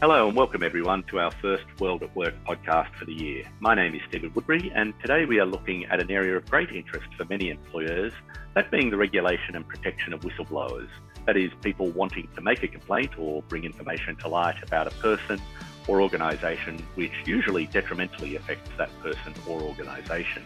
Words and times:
Hello 0.00 0.26
and 0.26 0.34
welcome 0.34 0.62
everyone 0.62 1.02
to 1.10 1.18
our 1.18 1.30
first 1.42 1.66
World 1.78 2.02
at 2.02 2.16
Work 2.16 2.32
podcast 2.46 2.94
for 2.94 3.04
the 3.04 3.12
year. 3.12 3.44
My 3.60 3.74
name 3.74 3.94
is 3.94 4.00
Stephen 4.08 4.32
Woodbury 4.34 4.72
and 4.74 4.98
today 4.98 5.26
we 5.26 5.38
are 5.40 5.44
looking 5.44 5.84
at 5.84 6.00
an 6.00 6.10
area 6.10 6.38
of 6.38 6.48
great 6.48 6.70
interest 6.70 7.06
for 7.18 7.26
many 7.26 7.50
employers, 7.50 8.14
that 8.54 8.70
being 8.70 8.88
the 8.88 8.96
regulation 8.96 9.56
and 9.56 9.68
protection 9.68 10.14
of 10.14 10.20
whistleblowers. 10.22 10.88
That 11.26 11.36
is, 11.36 11.50
people 11.60 11.90
wanting 11.90 12.28
to 12.34 12.40
make 12.40 12.62
a 12.62 12.68
complaint 12.68 13.18
or 13.18 13.42
bring 13.42 13.64
information 13.64 14.16
to 14.16 14.28
light 14.28 14.62
about 14.62 14.86
a 14.86 14.90
person 15.02 15.38
or 15.86 16.00
organisation 16.00 16.78
which 16.94 17.12
usually 17.26 17.66
detrimentally 17.66 18.36
affects 18.36 18.70
that 18.78 18.88
person 19.02 19.34
or 19.46 19.60
organisation. 19.60 20.42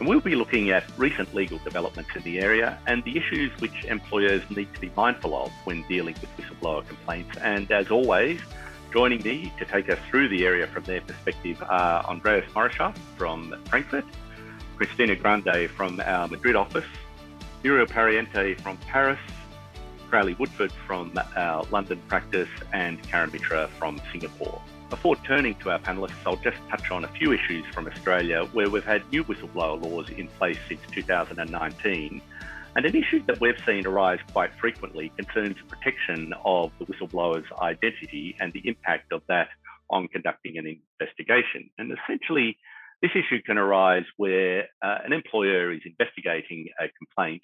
And 0.00 0.08
we'll 0.08 0.20
be 0.20 0.34
looking 0.34 0.70
at 0.70 0.84
recent 0.96 1.34
legal 1.34 1.58
developments 1.58 2.10
in 2.16 2.22
the 2.22 2.40
area 2.40 2.78
and 2.86 3.04
the 3.04 3.18
issues 3.18 3.52
which 3.60 3.84
employers 3.84 4.42
need 4.48 4.72
to 4.72 4.80
be 4.80 4.90
mindful 4.96 5.36
of 5.36 5.52
when 5.64 5.82
dealing 5.88 6.16
with 6.22 6.30
whistleblower 6.38 6.88
complaints. 6.88 7.36
And 7.36 7.70
as 7.70 7.90
always, 7.90 8.40
joining 8.94 9.22
me 9.22 9.52
to 9.58 9.66
take 9.66 9.90
us 9.90 9.98
through 10.08 10.30
the 10.30 10.46
area 10.46 10.66
from 10.68 10.84
their 10.84 11.02
perspective 11.02 11.62
are 11.68 12.02
Andreas 12.06 12.50
Mauroschat 12.52 12.96
from 13.18 13.54
Frankfurt, 13.66 14.06
Christina 14.78 15.16
Grande 15.16 15.68
from 15.76 16.00
our 16.00 16.28
Madrid 16.28 16.56
office, 16.56 16.86
Muriel 17.62 17.84
Pariente 17.84 18.58
from 18.62 18.78
Paris, 18.78 19.20
Crowley 20.08 20.32
Woodford 20.32 20.72
from 20.86 21.12
our 21.36 21.64
London 21.70 22.00
practice, 22.08 22.48
and 22.72 23.02
Karen 23.02 23.30
Mitra 23.30 23.68
from 23.78 24.00
Singapore. 24.10 24.62
Before 24.90 25.14
turning 25.14 25.54
to 25.60 25.70
our 25.70 25.78
panellists, 25.78 26.26
I'll 26.26 26.34
just 26.34 26.58
touch 26.68 26.90
on 26.90 27.04
a 27.04 27.08
few 27.08 27.32
issues 27.32 27.64
from 27.66 27.86
Australia 27.86 28.44
where 28.52 28.68
we've 28.68 28.84
had 28.84 29.08
new 29.12 29.22
whistleblower 29.22 29.80
laws 29.80 30.10
in 30.10 30.26
place 30.26 30.58
since 30.68 30.80
2019. 30.90 32.20
And 32.74 32.84
an 32.84 32.96
issue 32.96 33.24
that 33.26 33.40
we've 33.40 33.58
seen 33.64 33.86
arise 33.86 34.18
quite 34.32 34.52
frequently 34.54 35.12
concerns 35.16 35.56
the 35.56 35.76
protection 35.76 36.34
of 36.44 36.72
the 36.80 36.86
whistleblower's 36.86 37.46
identity 37.62 38.34
and 38.40 38.52
the 38.52 38.66
impact 38.66 39.12
of 39.12 39.22
that 39.28 39.48
on 39.90 40.08
conducting 40.08 40.58
an 40.58 40.80
investigation. 41.00 41.70
And 41.78 41.96
essentially, 41.96 42.56
this 43.00 43.12
issue 43.14 43.40
can 43.42 43.58
arise 43.58 44.04
where 44.16 44.64
uh, 44.82 44.98
an 45.04 45.12
employer 45.12 45.72
is 45.72 45.82
investigating 45.86 46.66
a 46.80 46.88
complaint 46.98 47.42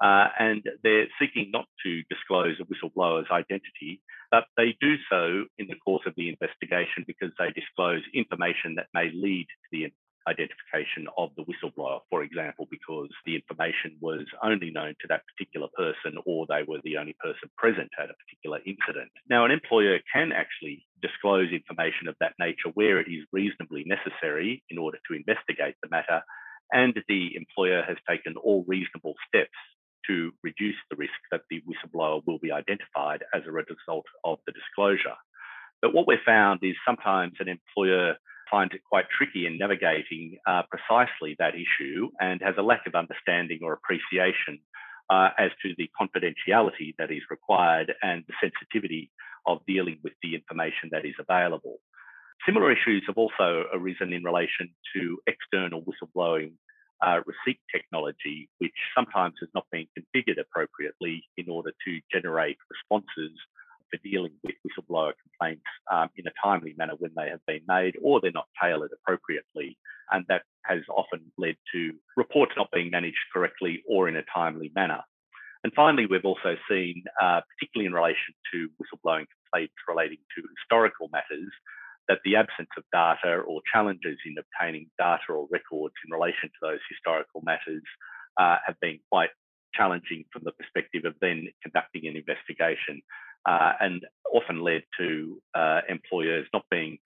uh, 0.00 0.28
and 0.38 0.62
they're 0.82 1.08
seeking 1.20 1.50
not 1.52 1.66
to 1.84 2.02
disclose 2.08 2.56
a 2.60 2.64
whistleblower's 2.64 3.28
identity, 3.30 4.00
but 4.30 4.44
they 4.56 4.76
do 4.80 4.96
so 5.10 5.44
in 5.58 5.66
the 5.68 5.76
course 5.84 6.02
of 6.06 6.14
the 6.16 6.28
investigation 6.28 7.04
because 7.06 7.30
they 7.38 7.50
disclose 7.52 8.02
information 8.14 8.76
that 8.76 8.86
may 8.94 9.10
lead 9.12 9.46
to 9.46 9.68
the 9.72 9.92
identification 10.28 11.08
of 11.16 11.30
the 11.36 11.44
whistleblower, 11.44 12.00
for 12.10 12.22
example, 12.22 12.66
because 12.70 13.08
the 13.26 13.34
information 13.34 13.96
was 14.00 14.24
only 14.42 14.70
known 14.70 14.94
to 15.00 15.08
that 15.08 15.22
particular 15.34 15.68
person 15.76 16.18
or 16.26 16.46
they 16.48 16.62
were 16.66 16.80
the 16.84 16.96
only 16.96 17.16
person 17.20 17.50
present 17.56 17.90
at 17.98 18.10
a 18.10 18.14
particular 18.14 18.58
incident. 18.66 19.10
Now, 19.28 19.44
an 19.44 19.50
employer 19.50 19.98
can 20.12 20.32
actually 20.32 20.86
disclose 21.02 21.50
information 21.52 22.08
of 22.08 22.16
that 22.20 22.34
nature 22.38 22.70
where 22.74 23.00
it 23.00 23.08
is 23.08 23.24
reasonably 23.32 23.84
necessary 23.84 24.62
in 24.70 24.78
order 24.78 24.98
to 25.08 25.16
investigate 25.16 25.74
the 25.82 25.88
matter, 25.90 26.22
and 26.72 26.94
the 27.08 27.34
employer 27.34 27.82
has 27.82 27.96
taken 28.08 28.36
all 28.36 28.64
reasonable 28.68 29.14
steps 29.26 29.56
to 30.08 30.32
reduce 30.42 30.76
the 30.90 30.96
risk 30.96 31.12
that 31.30 31.42
the 31.50 31.62
whistleblower 31.62 32.22
will 32.26 32.38
be 32.38 32.52
identified 32.52 33.24
as 33.34 33.42
a 33.46 33.52
result 33.52 34.06
of 34.24 34.38
the 34.46 34.52
disclosure. 34.52 35.16
But 35.82 35.94
what 35.94 36.06
we've 36.06 36.18
found 36.24 36.60
is 36.62 36.74
sometimes 36.86 37.34
an 37.40 37.48
employer 37.48 38.16
finds 38.50 38.74
it 38.74 38.82
quite 38.88 39.06
tricky 39.16 39.46
in 39.46 39.58
navigating 39.58 40.38
uh, 40.46 40.62
precisely 40.70 41.36
that 41.38 41.54
issue 41.54 42.10
and 42.20 42.40
has 42.42 42.54
a 42.58 42.62
lack 42.62 42.86
of 42.86 42.94
understanding 42.94 43.60
or 43.62 43.72
appreciation 43.72 44.58
uh, 45.08 45.30
as 45.38 45.50
to 45.62 45.74
the 45.78 45.88
confidentiality 46.00 46.94
that 46.98 47.10
is 47.10 47.22
required 47.30 47.92
and 48.02 48.24
the 48.26 48.34
sensitivity 48.42 49.10
of 49.46 49.58
dealing 49.66 49.98
with 50.02 50.12
the 50.22 50.34
information 50.34 50.90
that 50.92 51.04
is 51.04 51.14
available. 51.18 51.78
Similar 52.46 52.72
issues 52.72 53.04
have 53.06 53.16
also 53.16 53.64
arisen 53.72 54.12
in 54.12 54.22
relation 54.22 54.70
to 54.94 55.18
external 55.26 55.82
whistleblowing 55.82 56.52
uh, 57.02 57.20
receipt 57.26 57.60
technology, 57.74 58.48
which 58.58 58.74
sometimes 58.94 59.34
has 59.40 59.48
not 59.54 59.66
been 59.72 59.86
configured 59.98 60.40
appropriately 60.40 61.24
in 61.36 61.48
order 61.48 61.72
to 61.86 62.00
generate 62.12 62.58
responses 62.70 63.32
for 63.90 63.98
dealing 64.08 64.32
with 64.44 64.54
whistleblower 64.64 65.12
complaints 65.22 65.64
um, 65.90 66.08
in 66.16 66.26
a 66.26 66.30
timely 66.42 66.74
manner 66.76 66.94
when 66.98 67.10
they 67.16 67.28
have 67.28 67.44
been 67.46 67.62
made, 67.66 67.96
or 68.02 68.20
they're 68.20 68.30
not 68.32 68.48
tailored 68.62 68.90
appropriately. 68.92 69.76
And 70.12 70.24
that 70.28 70.42
has 70.64 70.80
often 70.88 71.20
led 71.38 71.56
to 71.72 71.92
reports 72.16 72.52
not 72.56 72.70
being 72.72 72.90
managed 72.90 73.18
correctly 73.32 73.82
or 73.88 74.08
in 74.08 74.16
a 74.16 74.22
timely 74.32 74.70
manner. 74.74 75.02
And 75.62 75.72
finally, 75.74 76.06
we've 76.06 76.24
also 76.24 76.56
seen, 76.70 77.04
uh, 77.20 77.42
particularly 77.52 77.86
in 77.86 77.92
relation 77.92 78.34
to 78.52 78.68
whistleblowing 78.80 79.26
complaints 79.28 79.74
relating 79.86 80.18
to 80.36 80.42
historical 80.56 81.08
matters, 81.12 81.52
that 82.10 82.18
the 82.24 82.34
absence 82.34 82.68
of 82.76 82.82
data 82.92 83.38
or 83.38 83.62
challenges 83.72 84.18
in 84.26 84.34
obtaining 84.34 84.90
data 84.98 85.30
or 85.30 85.46
records 85.48 85.94
in 86.04 86.10
relation 86.10 86.50
to 86.50 86.60
those 86.60 86.82
historical 86.90 87.40
matters 87.46 87.86
uh, 88.36 88.56
have 88.66 88.74
been 88.80 88.98
quite 89.08 89.30
challenging 89.72 90.24
from 90.32 90.42
the 90.44 90.50
perspective 90.58 91.04
of 91.06 91.14
then 91.20 91.46
conducting 91.62 92.08
an 92.10 92.16
investigation 92.16 93.00
uh, 93.46 93.74
and 93.78 94.02
often 94.34 94.60
led 94.60 94.82
to 94.98 95.40
uh, 95.54 95.82
employers 95.88 96.48
not 96.52 96.64
being 96.68 96.98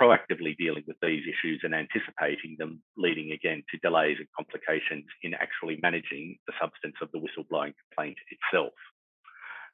proactively 0.00 0.56
dealing 0.58 0.82
with 0.88 0.96
these 1.00 1.22
issues 1.30 1.60
and 1.62 1.72
anticipating 1.72 2.56
them, 2.58 2.82
leading 2.96 3.30
again 3.30 3.62
to 3.70 3.78
delays 3.86 4.16
and 4.18 4.26
complications 4.34 5.04
in 5.22 5.32
actually 5.34 5.78
managing 5.80 6.36
the 6.48 6.54
substance 6.60 6.96
of 7.00 7.08
the 7.12 7.18
whistleblowing 7.22 7.74
complaint 7.86 8.18
itself. 8.34 8.74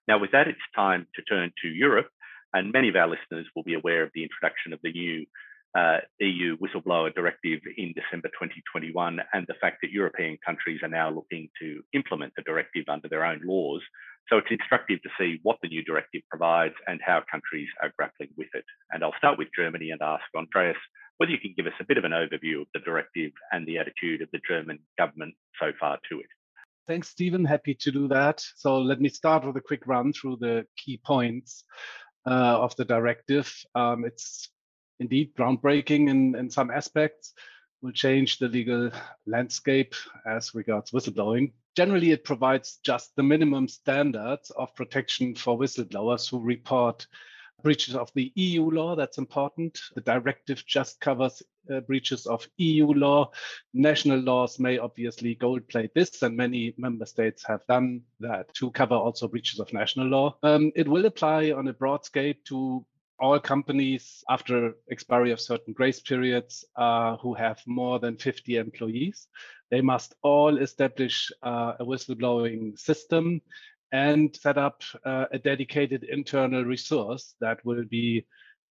Now, 0.06 0.18
with 0.18 0.32
that, 0.32 0.48
it's 0.48 0.68
time 0.74 1.06
to 1.14 1.22
turn 1.22 1.50
to 1.62 1.68
Europe 1.68 2.10
and 2.52 2.72
many 2.72 2.88
of 2.88 2.96
our 2.96 3.08
listeners 3.08 3.46
will 3.54 3.62
be 3.62 3.74
aware 3.74 4.02
of 4.02 4.10
the 4.14 4.22
introduction 4.22 4.72
of 4.72 4.80
the 4.82 4.92
new 4.92 5.26
uh, 5.76 5.98
EU 6.20 6.56
whistleblower 6.56 7.14
directive 7.14 7.60
in 7.76 7.92
December 7.92 8.28
2021 8.28 9.20
and 9.34 9.46
the 9.46 9.54
fact 9.60 9.78
that 9.82 9.90
European 9.90 10.38
countries 10.44 10.80
are 10.82 10.88
now 10.88 11.10
looking 11.10 11.48
to 11.60 11.82
implement 11.92 12.32
the 12.36 12.42
directive 12.42 12.84
under 12.88 13.08
their 13.08 13.24
own 13.24 13.40
laws. 13.44 13.82
So 14.30 14.38
it's 14.38 14.50
instructive 14.50 15.02
to 15.02 15.10
see 15.18 15.38
what 15.42 15.58
the 15.62 15.68
new 15.68 15.84
directive 15.84 16.22
provides 16.30 16.74
and 16.86 17.00
how 17.04 17.22
countries 17.30 17.68
are 17.82 17.92
grappling 17.96 18.30
with 18.36 18.48
it. 18.54 18.64
And 18.90 19.04
I'll 19.04 19.14
start 19.18 19.38
with 19.38 19.48
Germany 19.54 19.90
and 19.90 20.00
ask 20.00 20.24
Andreas 20.34 20.78
whether 21.18 21.30
you 21.30 21.38
can 21.38 21.54
give 21.56 21.66
us 21.66 21.78
a 21.80 21.84
bit 21.84 21.98
of 21.98 22.04
an 22.04 22.12
overview 22.12 22.62
of 22.62 22.68
the 22.74 22.80
directive 22.80 23.32
and 23.52 23.66
the 23.66 23.78
attitude 23.78 24.22
of 24.22 24.28
the 24.32 24.40
German 24.48 24.78
government 24.98 25.34
so 25.60 25.72
far 25.78 25.98
to 26.10 26.20
it. 26.20 26.26
Thanks, 26.86 27.08
Stephen. 27.08 27.44
Happy 27.44 27.74
to 27.80 27.90
do 27.90 28.06
that. 28.08 28.42
So 28.56 28.78
let 28.78 29.00
me 29.00 29.08
start 29.08 29.44
with 29.44 29.56
a 29.56 29.60
quick 29.60 29.86
run 29.86 30.12
through 30.12 30.36
the 30.40 30.66
key 30.76 31.00
points 31.04 31.64
uh, 32.26 32.58
of 32.60 32.74
the 32.76 32.84
directive. 32.84 33.52
Um, 33.74 34.04
it's 34.04 34.48
indeed 34.98 35.34
groundbreaking 35.34 36.08
in, 36.08 36.34
in 36.34 36.50
some 36.50 36.70
aspects, 36.70 37.34
will 37.82 37.92
change 37.92 38.38
the 38.38 38.48
legal 38.48 38.90
landscape 39.26 39.94
as 40.26 40.54
regards 40.54 40.90
whistleblowing. 40.90 41.52
Generally, 41.76 42.12
it 42.12 42.24
provides 42.24 42.78
just 42.82 43.14
the 43.16 43.22
minimum 43.22 43.68
standards 43.68 44.50
of 44.50 44.74
protection 44.74 45.34
for 45.34 45.58
whistleblowers 45.58 46.30
who 46.30 46.40
report 46.40 47.06
breaches 47.62 47.94
of 47.94 48.10
the 48.14 48.32
EU 48.34 48.70
law. 48.70 48.96
That's 48.96 49.18
important. 49.18 49.80
The 49.94 50.00
directive 50.00 50.64
just 50.66 51.00
covers 51.00 51.42
uh, 51.72 51.80
breaches 51.80 52.26
of 52.26 52.46
EU 52.58 52.86
law. 52.86 53.30
National 53.74 54.18
laws 54.18 54.58
may 54.58 54.78
obviously 54.78 55.34
gold 55.34 55.66
plate 55.68 55.90
this, 55.94 56.22
and 56.22 56.36
many 56.36 56.74
member 56.78 57.06
states 57.06 57.44
have 57.46 57.66
done 57.66 58.02
that 58.20 58.52
to 58.54 58.70
cover 58.70 58.94
also 58.94 59.28
breaches 59.28 59.60
of 59.60 59.72
national 59.72 60.06
law. 60.06 60.36
Um, 60.42 60.72
it 60.76 60.88
will 60.88 61.06
apply 61.06 61.52
on 61.52 61.68
a 61.68 61.72
broad 61.72 62.04
scale 62.04 62.34
to 62.46 62.84
all 63.18 63.40
companies 63.40 64.22
after 64.28 64.74
expiry 64.90 65.32
of 65.32 65.40
certain 65.40 65.72
grace 65.72 66.00
periods 66.00 66.64
uh, 66.76 67.16
who 67.16 67.34
have 67.34 67.60
more 67.66 67.98
than 67.98 68.16
50 68.16 68.56
employees. 68.56 69.28
They 69.70 69.80
must 69.80 70.14
all 70.22 70.58
establish 70.58 71.32
uh, 71.42 71.72
a 71.80 71.84
whistleblowing 71.84 72.78
system 72.78 73.40
and 73.92 74.34
set 74.36 74.58
up 74.58 74.82
uh, 75.04 75.26
a 75.32 75.38
dedicated 75.38 76.04
internal 76.04 76.64
resource 76.64 77.34
that 77.40 77.64
will 77.64 77.84
be 77.84 78.26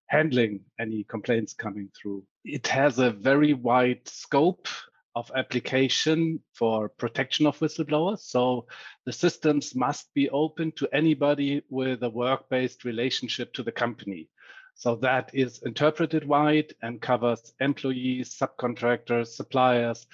handling 0.07 0.60
any 0.80 1.04
complaints 1.06 1.54
coming 1.54 1.90
through. 2.00 2.24
It 2.44 2.68
has 2.68 3.00
a 3.00 3.12
very 3.12 3.54
wide 3.54 4.07
scope 4.07 4.68
of 5.16 5.31
application 5.36 6.42
for 6.54 6.90
protection 6.90 7.48
of 7.48 7.57
whistleblowers. 7.60 8.19
So 8.19 8.68
the 9.06 9.13
systems 9.13 9.74
must 9.74 10.13
be 10.13 10.30
open 10.30 10.74
to 10.74 10.90
anybody 10.94 11.63
with 11.69 12.04
a 12.04 12.10
work-based 12.10 12.84
relationship 12.84 13.54
to 13.54 13.63
the 13.63 13.72
company. 13.72 14.30
So 14.75 14.98
that 14.98 15.31
is 15.34 15.63
interpreted 15.63 16.28
wide 16.28 16.74
and 16.81 17.01
covers 17.01 17.54
employees, 17.62 18.38
subcontractors, 18.38 19.28
suppliers, 19.28 20.06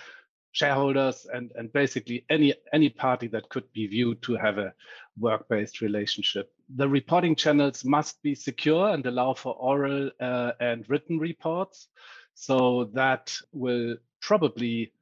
shareholders 0.51 1.27
and, 1.33 1.51
and 1.55 1.71
basically 1.71 2.25
any, 2.29 2.53
any 2.73 2.89
party 2.89 3.27
that 3.27 3.49
could 3.49 3.71
be 3.73 3.87
viewed 3.87 4.21
to 4.23 4.35
have 4.35 4.57
a 4.57 4.73
work-based 5.17 5.81
relationship. 5.81 6.51
The 6.75 6.87
reporting 6.87 7.35
channels 7.35 7.85
must 7.85 8.21
be 8.21 8.35
secure 8.35 8.89
and 8.89 9.05
allow 9.05 9.33
for 9.33 9.53
oral 9.55 10.11
uh, 10.19 10.51
and 10.59 10.89
written 10.89 11.19
reports. 11.19 11.87
So 12.33 12.89
that 12.93 13.33
will 13.53 13.97
probably 14.21 14.93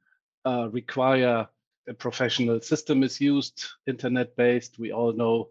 uh, 0.44 0.68
require 0.70 1.48
a 1.88 1.94
professional 1.94 2.60
system 2.60 3.02
is 3.02 3.20
used, 3.20 3.66
internet-based. 3.86 4.78
We 4.78 4.92
all 4.92 5.12
know 5.12 5.48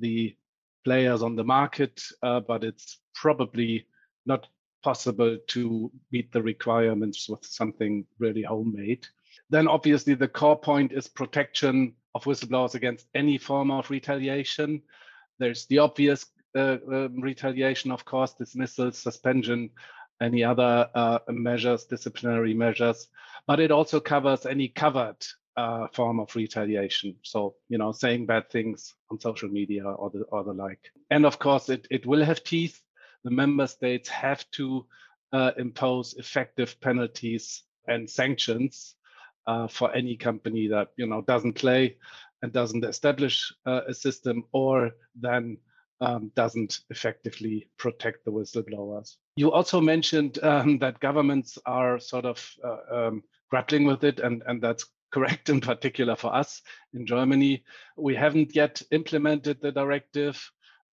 the 0.00 0.36
players 0.84 1.22
on 1.22 1.36
the 1.36 1.44
market, 1.44 2.02
uh, 2.22 2.40
but 2.40 2.64
it's 2.64 2.98
probably 3.14 3.86
not 4.26 4.46
possible 4.82 5.38
to 5.48 5.90
meet 6.12 6.30
the 6.32 6.42
requirements 6.42 7.28
with 7.28 7.44
something 7.44 8.06
really 8.18 8.42
homemade. 8.42 9.06
Then 9.50 9.68
obviously 9.68 10.14
the 10.14 10.28
core 10.28 10.58
point 10.58 10.92
is 10.92 11.08
protection 11.08 11.94
of 12.14 12.24
whistleblowers 12.24 12.74
against 12.74 13.06
any 13.14 13.38
form 13.38 13.70
of 13.70 13.90
retaliation. 13.90 14.82
There's 15.38 15.66
the 15.66 15.78
obvious 15.78 16.26
uh, 16.56 16.78
um, 16.90 17.20
retaliation, 17.20 17.90
of 17.90 18.04
course, 18.04 18.34
dismissal, 18.34 18.92
suspension, 18.92 19.70
any 20.20 20.44
other 20.44 20.88
uh, 20.94 21.18
measures, 21.28 21.84
disciplinary 21.84 22.54
measures, 22.54 23.08
but 23.46 23.60
it 23.60 23.70
also 23.70 24.00
covers 24.00 24.46
any 24.46 24.68
covered 24.68 25.16
uh, 25.56 25.88
form 25.92 26.20
of 26.20 26.34
retaliation. 26.34 27.16
So, 27.22 27.56
you 27.68 27.78
know, 27.78 27.92
saying 27.92 28.26
bad 28.26 28.50
things 28.50 28.94
on 29.10 29.20
social 29.20 29.48
media 29.48 29.84
or 29.84 30.10
the, 30.10 30.20
or 30.30 30.44
the 30.44 30.52
like. 30.52 30.90
And 31.10 31.26
of 31.26 31.38
course, 31.38 31.68
it, 31.68 31.86
it 31.90 32.06
will 32.06 32.24
have 32.24 32.44
teeth. 32.44 32.80
The 33.24 33.30
member 33.30 33.66
states 33.66 34.08
have 34.08 34.48
to 34.52 34.86
uh, 35.32 35.52
impose 35.56 36.14
effective 36.14 36.80
penalties 36.80 37.62
and 37.88 38.08
sanctions 38.08 38.94
uh, 39.46 39.66
for 39.68 39.92
any 39.94 40.16
company 40.16 40.68
that, 40.68 40.88
you 40.96 41.06
know, 41.06 41.22
doesn't 41.22 41.54
play 41.54 41.96
and 42.42 42.52
doesn't 42.52 42.84
establish 42.84 43.52
uh, 43.66 43.82
a 43.88 43.94
system 43.94 44.44
or 44.52 44.90
then 45.14 45.56
um, 46.00 46.30
doesn't 46.34 46.80
effectively 46.90 47.68
protect 47.78 48.24
the 48.24 48.30
whistleblowers. 48.30 49.16
You 49.36 49.52
also 49.52 49.80
mentioned 49.80 50.38
um, 50.42 50.78
that 50.78 51.00
governments 51.00 51.58
are 51.66 51.98
sort 51.98 52.24
of 52.24 52.50
uh, 52.62 53.06
um, 53.06 53.22
grappling 53.50 53.84
with 53.84 54.04
it, 54.04 54.20
and, 54.20 54.42
and 54.46 54.60
that's 54.60 54.84
correct 55.12 55.48
in 55.48 55.60
particular 55.60 56.16
for 56.16 56.34
us 56.34 56.60
in 56.92 57.06
Germany. 57.06 57.64
We 57.96 58.14
haven't 58.14 58.54
yet 58.54 58.82
implemented 58.90 59.60
the 59.60 59.72
directive, 59.72 60.50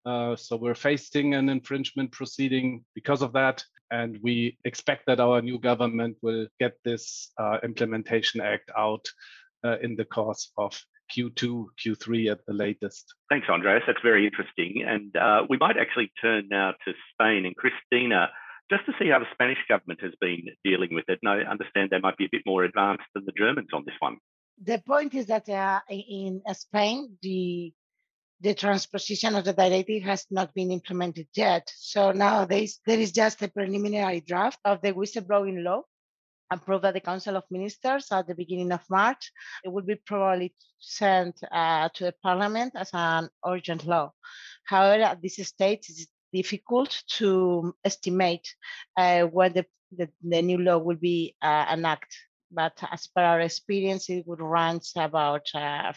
uh, 0.07 0.37
so 0.37 0.57
we're 0.57 0.75
facing 0.75 1.35
an 1.35 1.49
infringement 1.49 2.13
proceeding 2.13 2.85
because 2.95 3.23
of 3.23 3.33
that. 3.35 3.65
And 3.91 4.19
we 4.23 4.57
expect 4.65 5.07
that 5.07 5.21
our 5.21 5.43
new 5.43 5.59
government 5.59 6.17
will 6.23 6.47
get 6.59 6.79
this 6.85 7.33
uh, 7.39 7.59
implementation 7.63 8.41
act 8.41 8.71
out 8.77 9.05
uh, 9.65 9.79
in 9.83 9.97
the 9.97 10.05
course 10.05 10.53
of 10.57 10.81
Q2, 11.17 11.67
Q3 11.85 12.31
at 12.31 12.47
the 12.47 12.55
latest. 12.55 13.15
Thanks, 13.29 13.49
Andreas. 13.49 13.83
That's 13.87 14.01
very 14.03 14.27
interesting. 14.27 14.85
And 14.87 15.15
uh, 15.17 15.43
we 15.49 15.59
might 15.59 15.77
actually 15.77 16.13
turn 16.21 16.49
now 16.49 16.73
to 16.85 16.93
Spain 17.13 17.45
and 17.45 17.57
Cristina, 17.57 18.31
just 18.71 18.87
to 18.87 18.93
see 18.99 19.09
how 19.09 19.19
the 19.19 19.27
Spanish 19.35 19.59
government 19.69 20.01
has 20.03 20.13
been 20.21 20.45
dealing 20.65 20.95
with 20.95 21.05
it. 21.09 21.19
And 21.23 21.31
I 21.31 21.51
understand 21.51 21.91
they 21.91 21.99
might 21.99 22.17
be 22.17 22.27
a 22.27 22.31
bit 22.31 22.43
more 22.47 22.63
advanced 22.63 23.05
than 23.15 23.25
the 23.27 23.33
Germans 23.37 23.69
on 23.73 23.83
this 23.85 23.97
one. 23.99 24.19
The 24.63 24.81
point 24.87 25.15
is 25.15 25.27
that 25.27 25.49
uh, 25.49 25.81
in 25.89 26.43
Spain, 26.53 27.17
the 27.23 27.73
the 28.41 28.55
transposition 28.55 29.35
of 29.35 29.45
the 29.45 29.53
directive 29.53 30.03
has 30.03 30.27
not 30.31 30.55
been 30.55 30.71
implemented 30.71 31.29
yet. 31.35 31.71
So 31.77 32.13
nowadays, 32.13 32.81
there 32.87 32.99
is 32.99 33.13
just 33.13 33.43
a 33.43 33.49
preliminary 33.49 34.21
draft 34.21 34.59
of 34.65 34.81
the 34.81 34.93
whistleblowing 34.93 35.63
law 35.63 35.83
approved 36.51 36.85
at 36.85 36.95
the 36.95 37.01
Council 37.01 37.37
of 37.37 37.45
Ministers 37.51 38.11
at 38.11 38.27
the 38.27 38.35
beginning 38.35 38.73
of 38.73 38.83
March. 38.91 39.31
It 39.65 39.69
will 39.69 39.83
be 39.83 39.95
probably 39.95 40.55
sent 40.79 41.41
uh, 41.51 41.89
to 41.95 42.05
the 42.05 42.15
Parliament 42.23 42.73
as 42.77 42.91
an 42.93 43.29
urgent 43.47 43.87
law. 43.87 44.13
However, 44.65 45.05
at 45.05 45.23
this 45.23 45.37
stage, 45.47 45.87
it's 45.89 46.07
difficult 46.33 47.03
to 47.19 47.75
estimate 47.85 48.55
uh, 48.97 49.23
when 49.23 49.53
the, 49.53 49.67
the, 49.97 50.09
the, 50.23 50.43
new 50.43 50.59
law 50.59 50.79
will 50.79 50.97
be 50.97 51.35
uh, 51.43 51.67
enacted. 51.73 52.17
But 52.51 52.83
as 52.91 53.07
per 53.07 53.23
our 53.23 53.41
experience, 53.41 54.11
it 54.11 54.27
would 54.27 54.41
run 54.41 54.81
about 54.97 55.47
uh, 55.55 55.93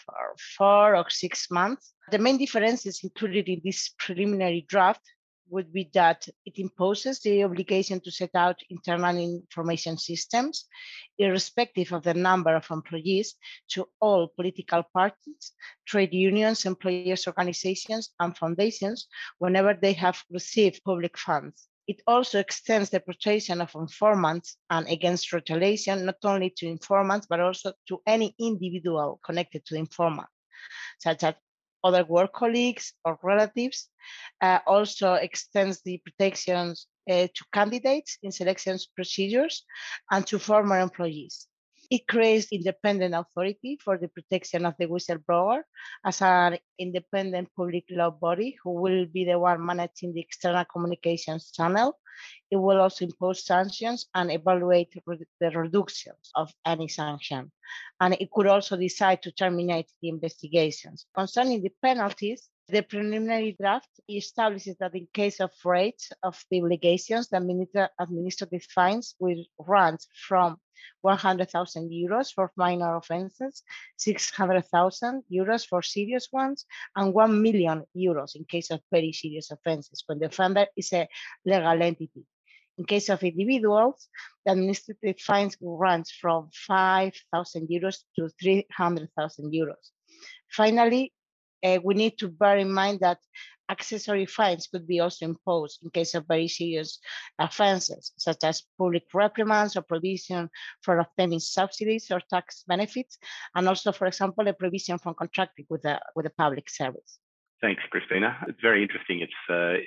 four 0.57 0.95
or 0.95 1.09
six 1.09 1.49
months. 1.49 1.93
The 2.11 2.19
main 2.19 2.37
differences 2.37 3.03
included 3.03 3.49
in 3.49 3.61
this 3.63 3.89
preliminary 3.97 4.65
draft 4.67 5.01
would 5.49 5.73
be 5.73 5.89
that 5.93 6.27
it 6.45 6.57
imposes 6.57 7.19
the 7.19 7.43
obligation 7.43 7.99
to 8.01 8.11
set 8.11 8.31
out 8.35 8.59
internal 8.69 9.17
information 9.17 9.97
systems, 9.97 10.65
irrespective 11.17 11.91
of 11.91 12.03
the 12.03 12.13
number 12.13 12.55
of 12.55 12.65
employees, 12.71 13.35
to 13.69 13.87
all 13.99 14.27
political 14.35 14.83
parties, 14.93 15.51
trade 15.85 16.13
unions, 16.13 16.65
employers' 16.65 17.27
organizations, 17.27 18.13
and 18.19 18.37
foundations 18.37 19.07
whenever 19.37 19.73
they 19.73 19.93
have 19.93 20.23
received 20.31 20.83
public 20.83 21.17
funds. 21.17 21.67
It 21.87 22.01
also 22.07 22.39
extends 22.39 22.89
the 22.89 22.99
protection 22.99 23.59
of 23.61 23.75
informants 23.75 24.57
and 24.69 24.87
against 24.87 25.33
retaliation, 25.33 26.05
not 26.05 26.15
only 26.23 26.49
to 26.57 26.67
informants, 26.67 27.27
but 27.27 27.39
also 27.39 27.73
to 27.89 28.01
any 28.07 28.33
individual 28.39 29.19
connected 29.25 29.65
to 29.65 29.73
the 29.73 29.79
informant, 29.81 30.29
such 30.99 31.23
as 31.23 31.35
other 31.83 32.05
work 32.05 32.33
colleagues 32.33 32.93
or 33.03 33.19
relatives. 33.21 33.89
Uh, 34.41 34.59
also 34.65 35.13
extends 35.15 35.81
the 35.81 35.97
protections 36.05 36.87
uh, 37.09 37.27
to 37.33 37.45
candidates 37.53 38.17
in 38.23 38.31
selections 38.31 38.87
procedures 38.95 39.65
and 40.11 40.25
to 40.27 40.39
former 40.39 40.79
employees. 40.79 41.47
It 41.89 42.07
creates 42.07 42.47
independent 42.51 43.13
authority 43.13 43.77
for 43.83 43.97
the 43.97 44.07
protection 44.07 44.65
of 44.65 44.75
the 44.79 44.87
whistleblower 44.87 45.61
as 46.05 46.21
an 46.21 46.57
independent 46.79 47.49
public 47.55 47.85
law 47.89 48.09
body 48.09 48.57
who 48.63 48.81
will 48.81 49.05
be 49.05 49.25
the 49.25 49.37
one 49.37 49.65
managing 49.65 50.13
the 50.13 50.21
external 50.21 50.65
communications 50.65 51.51
channel. 51.51 51.99
It 52.49 52.57
will 52.57 52.79
also 52.79 53.05
impose 53.05 53.45
sanctions 53.45 54.07
and 54.13 54.31
evaluate 54.31 54.93
the 55.39 55.49
reductions 55.51 56.31
of 56.35 56.51
any 56.65 56.87
sanction. 56.87 57.51
And 57.99 58.13
it 58.19 58.29
could 58.31 58.47
also 58.47 58.77
decide 58.77 59.21
to 59.23 59.31
terminate 59.31 59.91
the 60.01 60.09
investigations. 60.09 61.05
Concerning 61.15 61.61
the 61.61 61.71
penalties, 61.81 62.49
the 62.69 62.81
preliminary 62.81 63.55
draft 63.59 63.89
establishes 64.09 64.77
that 64.79 64.95
in 64.95 65.07
case 65.13 65.39
of 65.39 65.51
rates 65.65 66.11
of 66.23 66.41
the 66.49 66.61
obligations, 66.61 67.27
the 67.27 67.89
administrative 67.99 68.63
fines 68.63 69.15
will 69.19 69.43
run 69.59 69.97
from 70.27 70.57
100,000 71.01 71.91
euros 71.91 72.33
for 72.33 72.51
minor 72.55 72.95
offenses, 72.95 73.63
600,000 73.97 75.23
euros 75.31 75.67
for 75.67 75.81
serious 75.81 76.29
ones, 76.31 76.65
and 76.95 77.13
1 77.13 77.41
million 77.41 77.83
euros 77.95 78.35
in 78.35 78.45
case 78.45 78.71
of 78.71 78.81
very 78.91 79.11
serious 79.11 79.51
offenses 79.51 80.03
when 80.07 80.19
the 80.19 80.27
offender 80.27 80.65
is 80.77 80.93
a 80.93 81.07
legal 81.45 81.81
entity. 81.81 82.25
In 82.77 82.85
case 82.85 83.09
of 83.09 83.21
individuals, 83.23 84.07
the 84.45 84.53
administrative 84.53 85.19
fines 85.19 85.57
will 85.59 85.77
run 85.77 86.03
from 86.19 86.49
5,000 86.67 87.67
euros 87.67 87.97
to 88.15 88.29
300,000 88.41 89.53
euros. 89.53 89.91
Finally, 90.49 91.13
uh, 91.63 91.79
we 91.83 91.93
need 91.93 92.17
to 92.19 92.27
bear 92.27 92.57
in 92.57 92.71
mind 92.71 92.99
that 93.01 93.19
accessory 93.69 94.25
fines 94.25 94.67
could 94.67 94.85
be 94.87 94.99
also 94.99 95.25
imposed 95.25 95.79
in 95.83 95.89
case 95.89 96.13
of 96.15 96.27
very 96.27 96.47
serious 96.47 96.99
offenses, 97.39 98.11
such 98.17 98.43
as 98.43 98.63
public 98.77 99.03
reprimands 99.13 99.75
or 99.75 99.81
provision 99.81 100.49
for 100.81 100.99
obtaining 100.99 101.39
subsidies 101.39 102.11
or 102.11 102.21
tax 102.29 102.63
benefits, 102.67 103.17
and 103.55 103.67
also, 103.67 103.91
for 103.91 104.07
example, 104.07 104.47
a 104.47 104.53
provision 104.53 104.97
for 104.97 105.13
contracting 105.13 105.65
with 105.69 105.85
a, 105.85 105.99
with 106.15 106.25
a 106.25 106.31
public 106.31 106.69
service. 106.69 107.19
Thanks, 107.61 107.81
Christina. 107.89 108.37
It's 108.47 108.59
very 108.61 108.83
interesting. 108.83 109.21
It's 109.21 109.43
uh, 109.49 109.81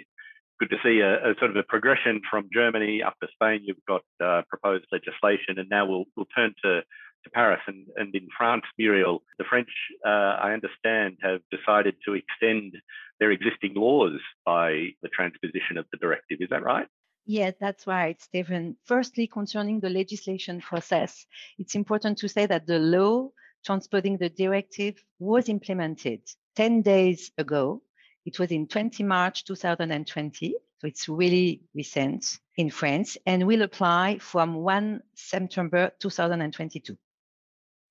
good 0.58 0.70
to 0.70 0.78
see 0.82 1.00
a, 1.00 1.30
a, 1.30 1.34
sort 1.38 1.50
of 1.50 1.56
a 1.56 1.62
progression 1.62 2.22
from 2.30 2.48
Germany 2.52 3.02
up 3.02 3.14
to 3.22 3.28
Spain. 3.34 3.60
You've 3.64 3.84
got 3.86 4.02
uh, 4.24 4.42
proposed 4.48 4.86
legislation, 4.90 5.58
and 5.58 5.68
now 5.68 5.84
we'll 5.86 6.04
we'll 6.16 6.32
turn 6.34 6.54
to 6.64 6.82
to 7.26 7.30
Paris 7.30 7.60
and, 7.66 7.86
and 7.96 8.14
in 8.14 8.28
France, 8.36 8.64
Muriel, 8.78 9.22
the 9.38 9.44
French, 9.44 9.68
uh, 10.06 10.34
I 10.46 10.52
understand, 10.52 11.18
have 11.22 11.40
decided 11.50 11.96
to 12.06 12.14
extend 12.14 12.76
their 13.18 13.32
existing 13.32 13.74
laws 13.74 14.20
by 14.44 14.88
the 15.02 15.08
transposition 15.08 15.76
of 15.76 15.86
the 15.90 15.98
directive. 15.98 16.38
Is 16.40 16.48
that 16.50 16.62
right? 16.62 16.86
Yes, 17.26 17.54
that's 17.60 17.86
right, 17.86 18.20
Stephen. 18.22 18.76
Firstly, 18.84 19.26
concerning 19.26 19.80
the 19.80 19.90
legislation 19.90 20.60
process, 20.60 21.26
it's 21.58 21.74
important 21.74 22.18
to 22.18 22.28
say 22.28 22.46
that 22.46 22.66
the 22.66 22.78
law 22.78 23.30
transposing 23.64 24.16
the 24.16 24.30
directive 24.30 24.94
was 25.18 25.48
implemented 25.48 26.20
10 26.54 26.82
days 26.82 27.32
ago. 27.36 27.82
It 28.24 28.38
was 28.38 28.52
in 28.52 28.68
20 28.68 29.02
March 29.02 29.44
2020, 29.44 30.54
so 30.78 30.86
it's 30.86 31.08
really 31.08 31.62
recent 31.74 32.38
in 32.56 32.70
France 32.70 33.16
and 33.26 33.46
will 33.46 33.62
apply 33.62 34.18
from 34.18 34.54
1 34.54 35.00
September 35.14 35.90
2022. 35.98 36.96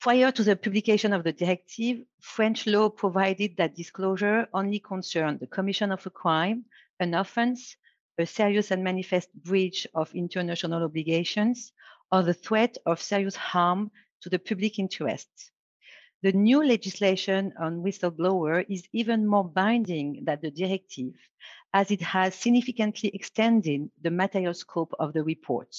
Prior 0.06 0.32
to 0.34 0.44
the 0.44 0.56
publication 0.56 1.14
of 1.14 1.24
the 1.24 1.34
directive, 1.34 2.06
French 2.22 2.68
law 2.68 2.90
provided 2.90 3.58
that 3.58 3.74
disclosure 3.74 4.48
only 4.54 4.78
concerned 4.78 5.40
the 5.40 5.48
commission 5.48 5.92
of 5.92 6.06
a 6.06 6.12
crime, 6.12 6.66
an 7.00 7.16
offense, 7.16 7.76
a 8.20 8.28
serious 8.28 8.70
and 8.70 8.84
manifest 8.84 9.34
breach 9.34 9.88
of 9.96 10.14
international 10.14 10.84
obligations, 10.84 11.74
or 12.12 12.22
the 12.22 12.36
threat 12.36 12.78
of 12.86 13.02
serious 13.02 13.36
harm 13.36 13.90
to 14.22 14.30
the 14.30 14.38
public 14.38 14.78
interest. 14.78 15.28
The 16.22 16.34
new 16.34 16.64
legislation 16.64 17.54
on 17.60 17.82
whistleblower 17.82 18.64
is 18.70 18.88
even 18.94 19.26
more 19.26 19.50
binding 19.50 20.24
than 20.24 20.38
the 20.40 20.52
directive, 20.52 21.16
as 21.74 21.90
it 21.90 22.02
has 22.02 22.36
significantly 22.36 23.10
extended 23.12 23.90
the 24.04 24.12
material 24.12 24.54
scope 24.54 24.94
of 25.00 25.14
the 25.14 25.24
report. 25.24 25.76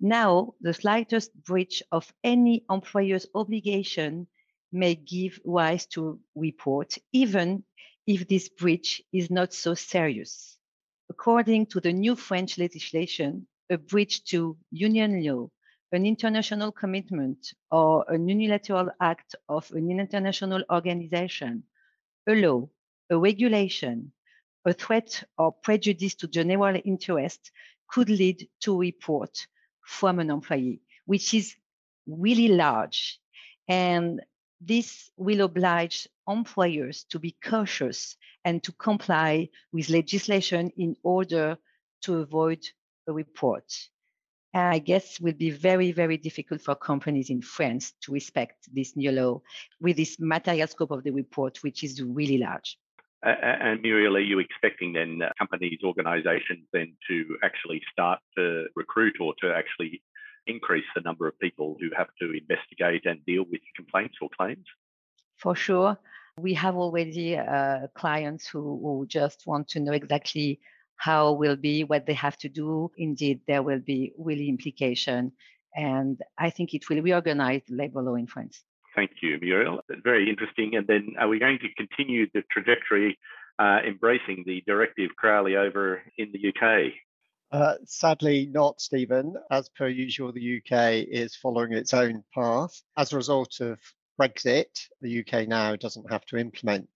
Now, 0.00 0.54
the 0.60 0.74
slightest 0.74 1.34
breach 1.44 1.82
of 1.92 2.12
any 2.22 2.64
employer's 2.70 3.26
obligation 3.34 4.28
may 4.72 4.94
give 4.94 5.40
rise 5.44 5.86
to 5.88 6.20
report, 6.36 6.94
even 7.12 7.64
if 8.06 8.28
this 8.28 8.48
breach 8.48 9.02
is 9.12 9.30
not 9.30 9.52
so 9.52 9.74
serious. 9.74 10.56
According 11.10 11.66
to 11.66 11.80
the 11.80 11.92
new 11.92 12.14
French 12.16 12.58
legislation, 12.58 13.48
a 13.70 13.78
breach 13.78 14.24
to 14.26 14.56
union 14.70 15.22
law, 15.24 15.50
an 15.92 16.06
international 16.06 16.70
commitment, 16.70 17.52
or 17.70 18.04
an 18.08 18.28
unilateral 18.28 18.90
act 19.00 19.34
of 19.48 19.70
an 19.72 19.90
international 19.90 20.62
organization, 20.70 21.64
a 22.28 22.34
law, 22.34 22.68
a 23.10 23.18
regulation, 23.18 24.12
a 24.64 24.72
threat 24.72 25.24
or 25.38 25.52
prejudice 25.52 26.14
to 26.16 26.28
general 26.28 26.80
interest 26.84 27.50
could 27.88 28.10
lead 28.10 28.48
to 28.60 28.78
report 28.78 29.46
from 29.88 30.20
an 30.20 30.30
employee, 30.30 30.82
which 31.06 31.32
is 31.32 31.56
really 32.06 32.48
large. 32.48 33.18
And 33.66 34.20
this 34.60 35.10
will 35.16 35.40
oblige 35.40 36.06
employers 36.28 37.04
to 37.04 37.18
be 37.18 37.34
cautious 37.42 38.16
and 38.44 38.62
to 38.64 38.72
comply 38.72 39.48
with 39.72 39.88
legislation 39.88 40.70
in 40.76 40.94
order 41.02 41.56
to 42.02 42.18
avoid 42.18 42.68
a 43.06 43.12
report. 43.12 43.64
And 44.52 44.74
I 44.74 44.78
guess 44.78 45.20
will 45.20 45.32
be 45.32 45.50
very, 45.50 45.92
very 45.92 46.18
difficult 46.18 46.60
for 46.60 46.74
companies 46.74 47.30
in 47.30 47.40
France 47.40 47.94
to 48.02 48.12
respect 48.12 48.68
this 48.70 48.94
new 48.94 49.10
law 49.10 49.40
with 49.80 49.96
this 49.96 50.20
material 50.20 50.68
scope 50.68 50.90
of 50.90 51.02
the 51.02 51.12
report, 51.12 51.62
which 51.62 51.82
is 51.82 52.02
really 52.02 52.38
large. 52.38 52.78
And 53.22 53.82
Muriel, 53.82 54.16
are 54.16 54.20
you 54.20 54.38
expecting 54.38 54.92
then 54.92 55.20
companies, 55.38 55.80
organisations 55.84 56.66
then 56.72 56.94
to 57.08 57.36
actually 57.42 57.82
start 57.92 58.20
to 58.36 58.66
recruit 58.76 59.16
or 59.20 59.34
to 59.40 59.52
actually 59.52 60.02
increase 60.46 60.84
the 60.94 61.00
number 61.00 61.26
of 61.26 61.38
people 61.40 61.76
who 61.80 61.90
have 61.96 62.08
to 62.20 62.32
investigate 62.32 63.06
and 63.06 63.24
deal 63.26 63.44
with 63.50 63.60
complaints 63.76 64.16
or 64.22 64.28
claims? 64.36 64.64
For 65.36 65.54
sure. 65.54 65.98
We 66.38 66.54
have 66.54 66.76
already 66.76 67.36
uh, 67.36 67.88
clients 67.94 68.46
who, 68.46 68.60
who 68.60 69.06
just 69.08 69.46
want 69.46 69.66
to 69.68 69.80
know 69.80 69.92
exactly 69.92 70.60
how 70.96 71.32
will 71.32 71.56
be, 71.56 71.84
what 71.84 72.06
they 72.06 72.14
have 72.14 72.36
to 72.38 72.48
do. 72.48 72.90
Indeed, 72.96 73.40
there 73.48 73.62
will 73.62 73.80
be 73.80 74.12
really 74.16 74.48
implication. 74.48 75.32
And 75.74 76.20
I 76.38 76.50
think 76.50 76.74
it 76.74 76.88
will 76.88 77.02
reorganize 77.02 77.62
labor 77.68 78.02
law 78.02 78.14
in 78.14 78.26
France. 78.26 78.62
Thank 78.98 79.22
you, 79.22 79.38
Muriel. 79.40 79.80
Very 80.02 80.28
interesting. 80.28 80.74
And 80.74 80.84
then 80.88 81.14
are 81.20 81.28
we 81.28 81.38
going 81.38 81.60
to 81.60 81.68
continue 81.76 82.26
the 82.34 82.42
trajectory 82.50 83.16
uh, 83.56 83.78
embracing 83.86 84.42
the 84.44 84.60
directive 84.66 85.10
Crowley 85.16 85.54
over 85.54 86.02
in 86.16 86.32
the 86.32 86.48
UK? 86.48 86.94
Uh, 87.52 87.74
sadly, 87.84 88.48
not, 88.50 88.80
Stephen. 88.80 89.36
As 89.52 89.68
per 89.68 89.86
usual, 89.86 90.32
the 90.32 90.56
UK 90.58 91.06
is 91.08 91.36
following 91.36 91.74
its 91.74 91.94
own 91.94 92.24
path. 92.34 92.82
As 92.96 93.12
a 93.12 93.16
result 93.16 93.60
of 93.60 93.78
Brexit, 94.20 94.66
the 95.00 95.20
UK 95.20 95.46
now 95.46 95.76
doesn't 95.76 96.10
have 96.10 96.24
to 96.26 96.36
implement 96.36 96.90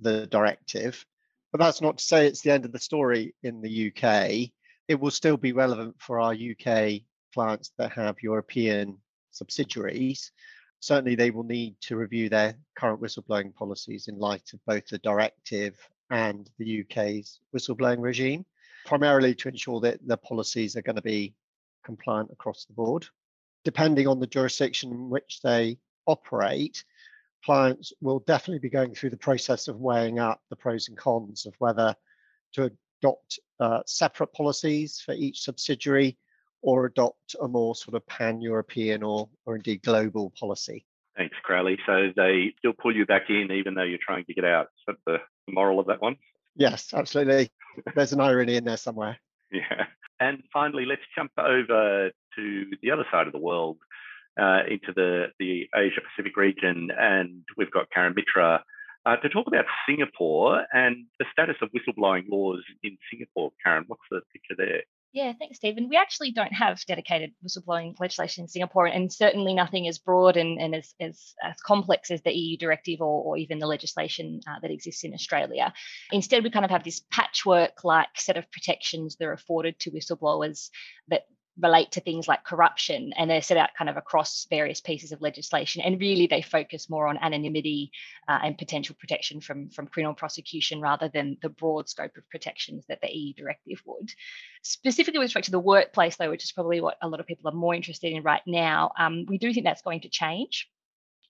the 0.00 0.26
directive. 0.28 1.04
But 1.52 1.60
that's 1.60 1.82
not 1.82 1.98
to 1.98 2.04
say 2.04 2.26
it's 2.26 2.40
the 2.40 2.52
end 2.52 2.64
of 2.64 2.72
the 2.72 2.78
story 2.78 3.34
in 3.42 3.60
the 3.60 3.92
UK. 3.92 4.50
It 4.88 4.98
will 4.98 5.10
still 5.10 5.36
be 5.36 5.52
relevant 5.52 5.96
for 5.98 6.20
our 6.20 6.32
UK 6.32 7.02
clients 7.34 7.70
that 7.76 7.92
have 7.92 8.16
European 8.22 8.96
subsidiaries 9.30 10.32
certainly 10.82 11.14
they 11.14 11.30
will 11.30 11.44
need 11.44 11.76
to 11.80 11.96
review 11.96 12.28
their 12.28 12.54
current 12.74 13.00
whistleblowing 13.00 13.54
policies 13.54 14.08
in 14.08 14.18
light 14.18 14.52
of 14.52 14.58
both 14.66 14.84
the 14.88 14.98
directive 14.98 15.78
and 16.10 16.50
the 16.58 16.80
UK's 16.82 17.38
whistleblowing 17.54 18.00
regime, 18.00 18.44
primarily 18.84 19.32
to 19.32 19.48
ensure 19.48 19.80
that 19.80 20.04
the 20.06 20.16
policies 20.16 20.76
are 20.76 20.82
going 20.82 20.96
to 20.96 21.02
be 21.02 21.32
compliant 21.84 22.30
across 22.32 22.64
the 22.64 22.72
board. 22.72 23.06
Depending 23.64 24.08
on 24.08 24.18
the 24.18 24.26
jurisdiction 24.26 24.90
in 24.90 25.08
which 25.08 25.40
they 25.40 25.78
operate, 26.06 26.84
clients 27.44 27.92
will 28.00 28.18
definitely 28.26 28.58
be 28.58 28.68
going 28.68 28.92
through 28.92 29.10
the 29.10 29.16
process 29.16 29.68
of 29.68 29.80
weighing 29.80 30.18
up 30.18 30.42
the 30.50 30.56
pros 30.56 30.88
and 30.88 30.98
cons 30.98 31.46
of 31.46 31.54
whether 31.60 31.94
to 32.54 32.72
adopt 33.00 33.38
uh, 33.60 33.80
separate 33.86 34.32
policies 34.32 35.00
for 35.00 35.14
each 35.14 35.42
subsidiary 35.42 36.18
or 36.62 36.86
adopt 36.86 37.34
a 37.40 37.48
more 37.48 37.74
sort 37.74 37.94
of 37.94 38.06
pan-European 38.06 39.02
or, 39.02 39.28
or 39.44 39.56
indeed 39.56 39.82
global 39.82 40.32
policy. 40.38 40.86
Thanks, 41.16 41.36
Crowley. 41.42 41.78
So 41.84 42.10
they 42.16 42.54
still 42.58 42.72
pull 42.72 42.96
you 42.96 43.04
back 43.04 43.28
in 43.28 43.50
even 43.52 43.74
though 43.74 43.82
you're 43.82 43.98
trying 44.04 44.24
to 44.24 44.34
get 44.34 44.44
out. 44.44 44.68
Is 44.78 44.84
that 44.86 44.96
the 45.06 45.52
moral 45.52 45.78
of 45.78 45.86
that 45.86 46.00
one? 46.00 46.16
Yes, 46.56 46.94
absolutely. 46.94 47.50
There's 47.94 48.12
an 48.12 48.20
irony 48.20 48.56
in 48.56 48.64
there 48.64 48.76
somewhere. 48.76 49.18
Yeah. 49.50 49.86
And 50.20 50.42
finally, 50.52 50.86
let's 50.86 51.02
jump 51.14 51.32
over 51.36 52.10
to 52.36 52.64
the 52.80 52.90
other 52.90 53.04
side 53.10 53.26
of 53.26 53.32
the 53.32 53.38
world, 53.38 53.78
uh, 54.40 54.60
into 54.68 54.92
the, 54.94 55.26
the 55.38 55.68
Asia 55.74 56.00
Pacific 56.00 56.36
region. 56.36 56.90
And 56.96 57.42
we've 57.56 57.70
got 57.70 57.90
Karen 57.90 58.14
Mitra 58.14 58.62
uh, 59.04 59.16
to 59.16 59.28
talk 59.28 59.46
about 59.46 59.64
Singapore 59.86 60.64
and 60.72 61.06
the 61.18 61.26
status 61.32 61.56
of 61.60 61.70
whistleblowing 61.70 62.24
laws 62.30 62.62
in 62.82 62.96
Singapore. 63.10 63.50
Karen, 63.64 63.84
what's 63.88 64.02
the 64.10 64.20
picture 64.32 64.54
there? 64.56 64.82
Yeah, 65.12 65.34
thanks, 65.38 65.58
Stephen. 65.58 65.90
We 65.90 65.98
actually 65.98 66.32
don't 66.32 66.54
have 66.54 66.82
dedicated 66.86 67.32
whistleblowing 67.44 68.00
legislation 68.00 68.44
in 68.44 68.48
Singapore, 68.48 68.86
and 68.86 69.12
certainly 69.12 69.52
nothing 69.52 69.86
as 69.86 69.98
broad 69.98 70.38
and, 70.38 70.58
and 70.58 70.74
as, 70.74 70.94
as, 70.98 71.34
as, 71.42 71.56
complex 71.60 72.10
as 72.10 72.22
the 72.22 72.32
EU 72.32 72.56
directive 72.56 73.02
or, 73.02 73.22
or 73.22 73.36
even 73.36 73.58
the 73.58 73.66
legislation 73.66 74.40
uh, 74.48 74.58
that 74.62 74.70
exists 74.70 75.04
in 75.04 75.12
Australia. 75.12 75.74
Instead, 76.12 76.42
we 76.42 76.50
kind 76.50 76.64
of 76.64 76.70
have 76.70 76.82
this 76.82 77.02
patchwork 77.10 77.84
like 77.84 78.08
set 78.16 78.38
of 78.38 78.50
protections 78.52 79.16
that 79.16 79.26
are 79.26 79.34
afforded 79.34 79.78
to 79.80 79.90
whistleblowers 79.90 80.70
that 81.08 81.26
relate 81.60 81.92
to 81.92 82.00
things 82.00 82.26
like 82.26 82.44
corruption 82.44 83.12
and 83.16 83.28
they're 83.28 83.42
set 83.42 83.58
out 83.58 83.70
kind 83.76 83.90
of 83.90 83.96
across 83.96 84.46
various 84.48 84.80
pieces 84.80 85.12
of 85.12 85.20
legislation 85.20 85.82
and 85.82 86.00
really 86.00 86.26
they 86.26 86.40
focus 86.40 86.88
more 86.88 87.06
on 87.06 87.18
anonymity 87.18 87.90
uh, 88.26 88.38
and 88.42 88.56
potential 88.56 88.96
protection 88.98 89.40
from 89.40 89.68
from 89.68 89.86
criminal 89.86 90.14
prosecution 90.14 90.80
rather 90.80 91.10
than 91.12 91.36
the 91.42 91.50
broad 91.50 91.88
scope 91.88 92.16
of 92.16 92.28
protections 92.30 92.86
that 92.88 93.00
the 93.02 93.14
EU 93.14 93.34
directive 93.34 93.82
would. 93.84 94.10
Specifically 94.62 95.18
with 95.18 95.26
respect 95.26 95.46
to 95.46 95.50
the 95.50 95.60
workplace 95.60 96.16
though 96.16 96.30
which 96.30 96.44
is 96.44 96.52
probably 96.52 96.80
what 96.80 96.96
a 97.02 97.08
lot 97.08 97.20
of 97.20 97.26
people 97.26 97.50
are 97.50 97.54
more 97.54 97.74
interested 97.74 98.12
in 98.12 98.22
right 98.22 98.42
now 98.46 98.92
um, 98.98 99.26
we 99.28 99.36
do 99.36 99.52
think 99.52 99.64
that's 99.64 99.82
going 99.82 100.00
to 100.00 100.08
change. 100.08 100.70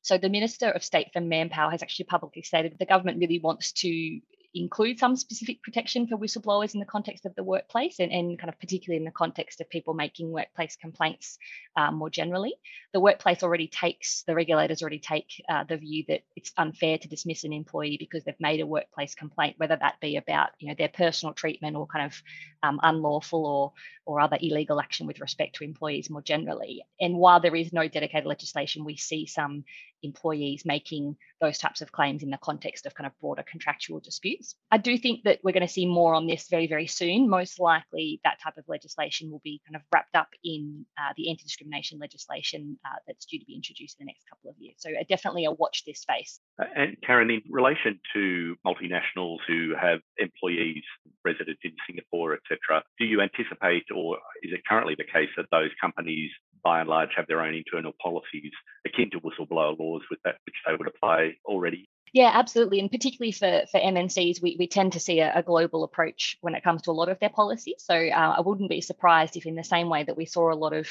So 0.02 0.18
the 0.18 0.28
Minister 0.28 0.68
of 0.68 0.82
State 0.82 1.08
for 1.12 1.20
Manpower 1.20 1.70
has 1.70 1.82
actually 1.82 2.06
publicly 2.06 2.42
stated 2.42 2.72
that 2.72 2.78
the 2.78 2.86
government 2.86 3.18
really 3.20 3.38
wants 3.38 3.72
to 3.72 4.20
include 4.54 4.98
some 4.98 5.16
specific 5.16 5.62
protection 5.62 6.06
for 6.06 6.16
whistleblowers 6.16 6.74
in 6.74 6.80
the 6.80 6.86
context 6.86 7.24
of 7.24 7.34
the 7.34 7.42
workplace 7.42 7.98
and, 8.00 8.12
and 8.12 8.38
kind 8.38 8.48
of 8.48 8.58
particularly 8.58 8.98
in 8.98 9.04
the 9.04 9.10
context 9.10 9.60
of 9.60 9.68
people 9.70 9.94
making 9.94 10.30
workplace 10.30 10.76
complaints 10.76 11.38
um, 11.76 11.94
more 11.94 12.10
generally. 12.10 12.54
The 12.92 13.00
workplace 13.00 13.42
already 13.42 13.68
takes, 13.68 14.24
the 14.26 14.34
regulators 14.34 14.82
already 14.82 14.98
take 14.98 15.42
uh, 15.48 15.64
the 15.64 15.78
view 15.78 16.04
that 16.08 16.22
it's 16.36 16.52
unfair 16.58 16.98
to 16.98 17.08
dismiss 17.08 17.44
an 17.44 17.52
employee 17.52 17.96
because 17.98 18.24
they've 18.24 18.34
made 18.40 18.60
a 18.60 18.66
workplace 18.66 19.14
complaint, 19.14 19.54
whether 19.58 19.76
that 19.76 20.00
be 20.00 20.16
about 20.16 20.50
you 20.58 20.68
know 20.68 20.74
their 20.76 20.88
personal 20.88 21.32
treatment 21.32 21.76
or 21.76 21.86
kind 21.86 22.06
of 22.06 22.22
um, 22.62 22.78
unlawful 22.82 23.46
or 23.46 23.72
or 24.04 24.20
other 24.20 24.38
illegal 24.40 24.80
action 24.80 25.06
with 25.06 25.20
respect 25.20 25.56
to 25.56 25.64
employees 25.64 26.10
more 26.10 26.22
generally. 26.22 26.84
And 27.00 27.14
while 27.14 27.40
there 27.40 27.54
is 27.54 27.72
no 27.72 27.86
dedicated 27.88 28.26
legislation, 28.26 28.84
we 28.84 28.96
see 28.96 29.26
some 29.26 29.64
employees 30.02 30.64
making 30.64 31.16
those 31.40 31.58
types 31.58 31.80
of 31.80 31.92
claims 31.92 32.22
in 32.22 32.30
the 32.30 32.38
context 32.38 32.86
of 32.86 32.94
kind 32.94 33.06
of 33.06 33.18
broader 33.20 33.44
contractual 33.48 34.00
disputes. 34.00 34.41
I 34.70 34.78
do 34.78 34.96
think 34.96 35.24
that 35.24 35.40
we're 35.42 35.52
going 35.52 35.66
to 35.66 35.72
see 35.72 35.86
more 35.86 36.14
on 36.14 36.26
this 36.26 36.48
very, 36.48 36.66
very 36.66 36.86
soon. 36.86 37.28
Most 37.28 37.60
likely, 37.60 38.20
that 38.24 38.38
type 38.42 38.56
of 38.56 38.64
legislation 38.68 39.30
will 39.30 39.40
be 39.44 39.60
kind 39.66 39.76
of 39.76 39.82
wrapped 39.92 40.14
up 40.14 40.28
in 40.44 40.86
uh, 40.98 41.12
the 41.16 41.30
anti 41.30 41.42
discrimination 41.44 41.98
legislation 41.98 42.78
uh, 42.84 42.96
that's 43.06 43.26
due 43.26 43.38
to 43.38 43.44
be 43.46 43.54
introduced 43.54 43.96
in 44.00 44.06
the 44.06 44.10
next 44.10 44.24
couple 44.28 44.50
of 44.50 44.56
years. 44.58 44.76
So, 44.78 44.90
uh, 44.90 45.04
definitely 45.08 45.44
a 45.44 45.52
watch 45.52 45.84
this 45.86 46.00
space. 46.00 46.40
And 46.58 46.96
Karen, 47.04 47.30
in 47.30 47.42
relation 47.50 48.00
to 48.14 48.56
multinationals 48.66 49.38
who 49.46 49.74
have 49.80 50.00
employees 50.18 50.82
resident 51.24 51.58
in 51.64 51.72
Singapore, 51.86 52.34
etc., 52.34 52.82
do 52.98 53.04
you 53.04 53.20
anticipate, 53.20 53.84
or 53.94 54.18
is 54.42 54.52
it 54.52 54.60
currently 54.68 54.94
the 54.96 55.04
case 55.04 55.30
that 55.36 55.46
those 55.50 55.70
companies 55.80 56.30
by 56.62 56.80
and 56.80 56.88
large 56.88 57.10
have 57.16 57.26
their 57.26 57.42
own 57.42 57.54
internal 57.54 57.92
policies 58.02 58.52
akin 58.86 59.10
to 59.10 59.20
whistleblower 59.20 59.78
laws 59.78 60.02
with 60.10 60.20
that 60.24 60.36
which 60.46 60.54
they 60.66 60.74
would 60.76 60.88
apply 60.88 61.32
already. 61.44 61.88
Yeah, 62.12 62.30
absolutely. 62.34 62.78
And 62.78 62.90
particularly 62.90 63.32
for, 63.32 63.62
for 63.70 63.80
MNCs, 63.80 64.42
we, 64.42 64.56
we 64.58 64.66
tend 64.66 64.92
to 64.92 65.00
see 65.00 65.20
a, 65.20 65.32
a 65.34 65.42
global 65.42 65.82
approach 65.82 66.36
when 66.42 66.54
it 66.54 66.62
comes 66.62 66.82
to 66.82 66.90
a 66.90 66.92
lot 66.92 67.08
of 67.08 67.18
their 67.20 67.30
policies. 67.30 67.76
So 67.78 67.94
uh, 67.94 68.34
I 68.36 68.40
wouldn't 68.42 68.68
be 68.68 68.82
surprised 68.82 69.36
if, 69.36 69.46
in 69.46 69.54
the 69.54 69.64
same 69.64 69.88
way 69.88 70.04
that 70.04 70.16
we 70.16 70.26
saw 70.26 70.52
a 70.52 70.54
lot 70.54 70.74
of 70.74 70.86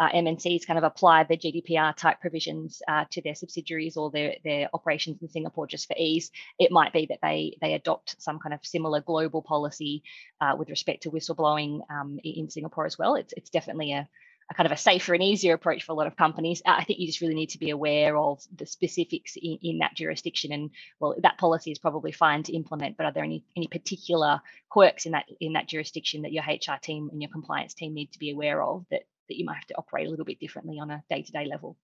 uh, 0.00 0.08
MNCs 0.12 0.66
kind 0.66 0.76
of 0.76 0.82
apply 0.82 1.22
the 1.24 1.36
GDPR 1.36 1.94
type 1.96 2.20
provisions 2.20 2.82
uh, 2.88 3.04
to 3.12 3.22
their 3.22 3.36
subsidiaries 3.36 3.96
or 3.96 4.10
their, 4.10 4.34
their 4.42 4.68
operations 4.74 5.22
in 5.22 5.28
Singapore 5.28 5.68
just 5.68 5.86
for 5.86 5.94
ease, 5.96 6.32
it 6.58 6.72
might 6.72 6.92
be 6.92 7.06
that 7.06 7.20
they, 7.22 7.56
they 7.60 7.74
adopt 7.74 8.20
some 8.20 8.40
kind 8.40 8.52
of 8.52 8.58
similar 8.66 9.00
global 9.00 9.42
policy 9.42 10.02
uh, 10.40 10.56
with 10.58 10.70
respect 10.70 11.04
to 11.04 11.10
whistleblowing 11.12 11.82
um, 11.88 12.18
in 12.24 12.50
Singapore 12.50 12.84
as 12.86 12.98
well. 12.98 13.14
It's, 13.14 13.32
it's 13.36 13.50
definitely 13.50 13.92
a, 13.92 14.00
a 14.00 14.08
kind 14.56 14.66
of 14.66 14.72
a 14.72 14.76
safer 14.76 15.14
and 15.14 15.22
easier 15.22 15.54
approach 15.54 15.84
for 15.84 15.92
a 15.92 15.94
lot 15.94 16.06
of 16.06 16.16
companies. 16.16 16.62
Uh, 16.64 16.74
I 16.78 16.84
think 16.84 16.98
you 16.98 17.06
just 17.06 17.20
really 17.20 17.34
need 17.34 17.50
to 17.50 17.58
be 17.58 17.70
aware 17.70 18.16
of 18.16 18.42
the 18.54 18.66
specifics 18.66 19.36
in, 19.36 19.58
in 19.62 19.78
that 19.78 19.94
jurisdiction. 19.94 20.52
And 20.52 20.70
well, 21.00 21.14
that 21.22 21.38
policy 21.38 21.70
is 21.70 21.78
probably 21.78 22.12
fine 22.12 22.42
to 22.44 22.52
implement, 22.54 22.96
but 22.96 23.06
are 23.06 23.12
there 23.12 23.24
any 23.24 23.44
any 23.56 23.66
particular 23.66 24.40
quirks 24.68 25.06
in 25.06 25.12
that 25.12 25.26
in 25.40 25.54
that 25.54 25.68
jurisdiction 25.68 26.22
that 26.22 26.32
your 26.32 26.44
HR 26.44 26.78
team 26.80 27.10
and 27.12 27.20
your 27.20 27.30
compliance 27.30 27.74
team 27.74 27.94
need 27.94 28.12
to 28.12 28.18
be 28.18 28.30
aware 28.30 28.62
of 28.62 28.84
that 28.90 29.02
that 29.28 29.38
you 29.38 29.44
might 29.44 29.54
have 29.54 29.66
to 29.66 29.76
operate 29.76 30.06
a 30.06 30.10
little 30.10 30.24
bit 30.24 30.38
differently 30.38 30.78
on 30.78 30.90
a 30.90 31.02
day-to-day 31.08 31.46
level? 31.46 31.76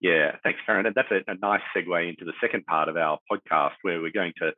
Yeah, 0.00 0.36
thanks, 0.42 0.58
Karen. 0.66 0.86
And 0.86 0.94
that's 0.94 1.10
a, 1.10 1.30
a 1.30 1.36
nice 1.36 1.60
segue 1.76 2.08
into 2.08 2.24
the 2.24 2.32
second 2.40 2.66
part 2.66 2.88
of 2.88 2.96
our 2.96 3.18
podcast 3.30 3.74
where 3.82 4.00
we're 4.00 4.10
going 4.10 4.32
to 4.38 4.52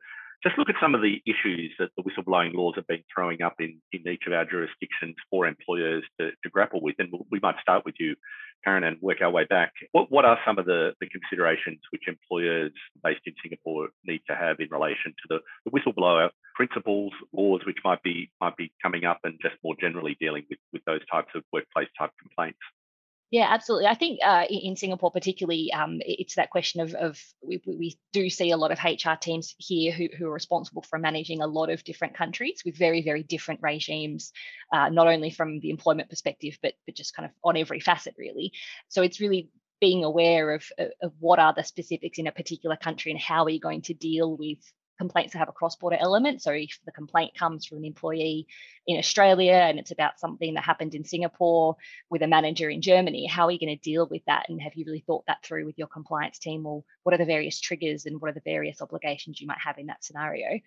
just 0.45 0.59
look 0.59 0.69
at 0.69 0.75
some 0.79 0.93
of 0.93 1.01
the 1.01 1.21
issues 1.25 1.71
that 1.79 1.89
the 1.97 2.03
whistleblowing 2.03 2.53
laws 2.53 2.75
have 2.75 2.85
been 2.85 3.03
throwing 3.13 3.41
up 3.41 3.55
in, 3.59 3.81
in 3.91 4.07
each 4.07 4.23
of 4.27 4.33
our 4.33 4.45
jurisdictions 4.45 5.15
for 5.31 5.47
employers 5.47 6.03
to, 6.19 6.29
to 6.43 6.49
grapple 6.51 6.81
with. 6.81 6.95
And 6.99 7.11
we 7.31 7.39
might 7.41 7.55
start 7.59 7.83
with 7.83 7.95
you, 7.99 8.15
Karen, 8.63 8.83
and 8.83 9.01
work 9.01 9.21
our 9.21 9.31
way 9.31 9.45
back. 9.45 9.73
What, 9.91 10.11
what 10.11 10.23
are 10.23 10.37
some 10.45 10.59
of 10.59 10.65
the, 10.65 10.93
the 11.01 11.07
considerations 11.07 11.79
which 11.89 12.03
employers 12.07 12.71
based 13.03 13.21
in 13.25 13.33
Singapore 13.41 13.89
need 14.05 14.21
to 14.29 14.35
have 14.35 14.59
in 14.59 14.67
relation 14.69 15.15
to 15.17 15.27
the, 15.29 15.39
the 15.65 15.71
whistleblower 15.71 16.29
principles, 16.53 17.11
laws 17.33 17.61
which 17.65 17.79
might 17.83 18.03
be 18.03 18.29
might 18.39 18.55
be 18.55 18.71
coming 18.83 19.03
up 19.03 19.19
and 19.23 19.39
just 19.41 19.55
more 19.63 19.75
generally 19.81 20.15
dealing 20.21 20.43
with, 20.47 20.59
with 20.71 20.83
those 20.85 21.01
types 21.11 21.29
of 21.33 21.41
workplace 21.51 21.89
type 21.97 22.11
complaints? 22.21 22.59
Yeah, 23.31 23.47
absolutely. 23.49 23.87
I 23.87 23.95
think 23.95 24.19
uh, 24.23 24.45
in 24.49 24.75
Singapore, 24.75 25.11
particularly, 25.11 25.71
um, 25.73 25.97
it's 26.01 26.35
that 26.35 26.51
question 26.51 26.81
of, 26.81 26.93
of 26.93 27.19
we, 27.41 27.61
we, 27.65 27.97
do 28.13 28.29
see 28.29 28.51
a 28.51 28.57
lot 28.57 28.71
of 28.71 28.79
HR 28.83 29.15
teams 29.19 29.55
here 29.57 29.91
who, 29.91 30.07
who, 30.15 30.27
are 30.27 30.33
responsible 30.33 30.83
for 30.83 30.99
managing 30.99 31.41
a 31.41 31.47
lot 31.47 31.69
of 31.69 31.83
different 31.83 32.15
countries 32.15 32.61
with 32.63 32.77
very, 32.77 33.01
very 33.01 33.23
different 33.23 33.61
regimes, 33.61 34.31
uh, 34.71 34.89
not 34.89 35.07
only 35.07 35.31
from 35.31 35.59
the 35.59 35.71
employment 35.71 36.09
perspective, 36.09 36.57
but, 36.61 36.75
but 36.85 36.95
just 36.95 37.15
kind 37.15 37.25
of 37.25 37.31
on 37.43 37.57
every 37.57 37.79
facet, 37.79 38.15
really. 38.17 38.53
So 38.89 39.01
it's 39.01 39.19
really 39.19 39.49
being 39.81 40.03
aware 40.03 40.51
of, 40.51 40.63
of 41.01 41.11
what 41.19 41.39
are 41.39 41.53
the 41.53 41.63
specifics 41.63 42.19
in 42.19 42.27
a 42.27 42.31
particular 42.31 42.77
country 42.77 43.11
and 43.11 43.19
how 43.19 43.43
are 43.43 43.49
you 43.49 43.59
going 43.59 43.81
to 43.81 43.93
deal 43.93 44.37
with 44.37 44.59
complaints 44.97 45.33
that 45.33 45.39
have 45.39 45.49
a 45.49 45.53
cross-border 45.53 45.97
element. 45.99 46.41
So 46.41 46.51
if 46.51 46.79
the 46.85 46.91
complaint 46.91 47.37
comes 47.37 47.65
from 47.65 47.79
an 47.79 47.85
employee 47.85 48.47
in 48.87 48.97
Australia 48.97 49.53
and 49.53 49.79
it's 49.79 49.91
about 49.91 50.19
something 50.19 50.53
that 50.53 50.63
happened 50.63 50.95
in 50.95 51.03
Singapore 51.03 51.75
with 52.09 52.21
a 52.21 52.27
manager 52.27 52.69
in 52.69 52.81
Germany, 52.81 53.25
how 53.25 53.45
are 53.45 53.51
you 53.51 53.59
going 53.59 53.75
to 53.75 53.81
deal 53.81 54.07
with 54.09 54.23
that? 54.25 54.45
And 54.49 54.61
have 54.61 54.75
you 54.75 54.85
really 54.85 55.03
thought 55.05 55.25
that 55.27 55.43
through 55.43 55.65
with 55.65 55.77
your 55.77 55.87
compliance 55.87 56.39
team? 56.39 56.65
Or 56.65 56.83
what 57.03 57.13
are 57.13 57.17
the 57.17 57.25
various 57.25 57.59
triggers 57.59 58.05
and 58.05 58.21
what 58.21 58.29
are 58.29 58.35
the 58.35 58.41
various 58.45 58.81
obligations 58.81 59.41
you 59.41 59.47
might 59.47 59.59
have 59.63 59.77
in 59.77 59.87
that 59.87 60.03
scenario? 60.03 60.59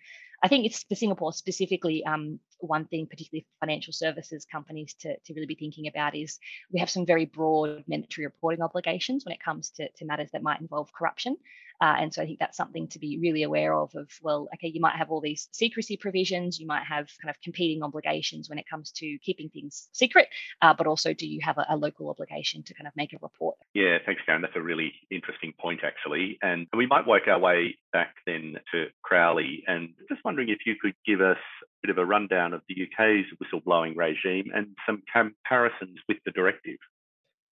I 0.43 0.47
think 0.47 0.65
it's 0.65 0.83
for 0.83 0.95
Singapore 0.95 1.33
specifically, 1.33 2.05
um, 2.05 2.39
one 2.59 2.85
thing, 2.85 3.07
particularly 3.07 3.45
financial 3.59 3.93
services 3.93 4.45
companies 4.51 4.93
to, 5.01 5.17
to 5.25 5.33
really 5.33 5.47
be 5.47 5.55
thinking 5.55 5.87
about 5.87 6.15
is 6.15 6.39
we 6.71 6.79
have 6.79 6.89
some 6.89 7.05
very 7.05 7.25
broad 7.25 7.83
mandatory 7.87 8.25
reporting 8.25 8.61
obligations 8.61 9.25
when 9.25 9.33
it 9.33 9.43
comes 9.43 9.69
to, 9.71 9.89
to 9.97 10.05
matters 10.05 10.29
that 10.31 10.43
might 10.43 10.61
involve 10.61 10.91
corruption. 10.93 11.37
Uh, 11.81 11.95
and 11.97 12.13
so 12.13 12.21
I 12.21 12.25
think 12.25 12.39
that's 12.39 12.57
something 12.57 12.87
to 12.89 12.99
be 12.99 13.19
really 13.19 13.43
aware 13.43 13.73
of. 13.73 13.95
Of 13.95 14.09
well, 14.21 14.49
okay, 14.55 14.67
you 14.67 14.81
might 14.81 14.97
have 14.97 15.11
all 15.11 15.21
these 15.21 15.47
secrecy 15.51 15.95
provisions, 15.95 16.59
you 16.59 16.67
might 16.67 16.83
have 16.83 17.07
kind 17.21 17.29
of 17.29 17.41
competing 17.41 17.83
obligations 17.83 18.49
when 18.49 18.59
it 18.59 18.65
comes 18.69 18.91
to 18.93 19.17
keeping 19.19 19.49
things 19.49 19.87
secret, 19.93 20.27
uh, 20.61 20.73
but 20.73 20.87
also 20.87 21.13
do 21.13 21.25
you 21.25 21.39
have 21.41 21.57
a, 21.57 21.65
a, 21.69 21.77
local 21.77 22.09
obligation 22.09 22.63
to 22.63 22.73
kind 22.73 22.87
of 22.87 22.93
make 22.97 23.13
a 23.13 23.17
report? 23.21 23.57
Yeah, 23.73 23.97
thanks, 24.05 24.21
Karen. 24.25 24.41
That's 24.41 24.57
a 24.57 24.61
really 24.61 24.91
interesting 25.09 25.53
point, 25.59 25.81
actually. 25.83 26.37
And 26.41 26.67
we 26.75 26.85
might 26.85 27.07
work 27.07 27.29
our 27.29 27.39
way 27.39 27.77
back 27.93 28.15
then 28.25 28.55
to 28.73 28.87
Crowley, 29.01 29.63
and 29.67 29.93
just 30.09 30.23
wondering 30.25 30.49
if 30.49 30.59
you 30.65 30.75
could 30.81 30.95
give 31.05 31.21
us 31.21 31.37
bit 31.81 31.91
of 31.91 31.97
a 31.97 32.05
rundown 32.05 32.53
of 32.53 32.61
the 32.67 32.75
UK's 32.83 33.25
whistleblowing 33.41 33.95
regime 33.95 34.51
and 34.53 34.75
some 34.85 35.01
comparisons 35.11 35.99
with 36.07 36.17
the 36.25 36.31
directive. 36.31 36.77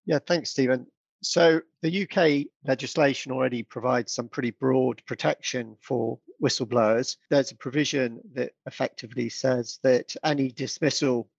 Yeah, 0.06 0.20
thanks, 0.26 0.52
Stephen. 0.52 0.88
So 1.24 1.62
the 1.82 2.04
UK 2.04 2.48
legislation 2.64 3.32
already 3.32 3.64
provides 3.64 4.14
some 4.14 4.30
pretty 4.30 4.52
broad 4.52 5.02
protection 5.06 5.76
for 5.82 6.20
whistleblowers. 6.42 7.18
There's 7.30 7.52
a 7.52 7.56
provision 7.56 8.22
that 8.34 8.52
effectively 8.68 9.30
says 9.30 9.80
that 9.84 10.16
any 10.24 10.50
dismissal 10.50 11.30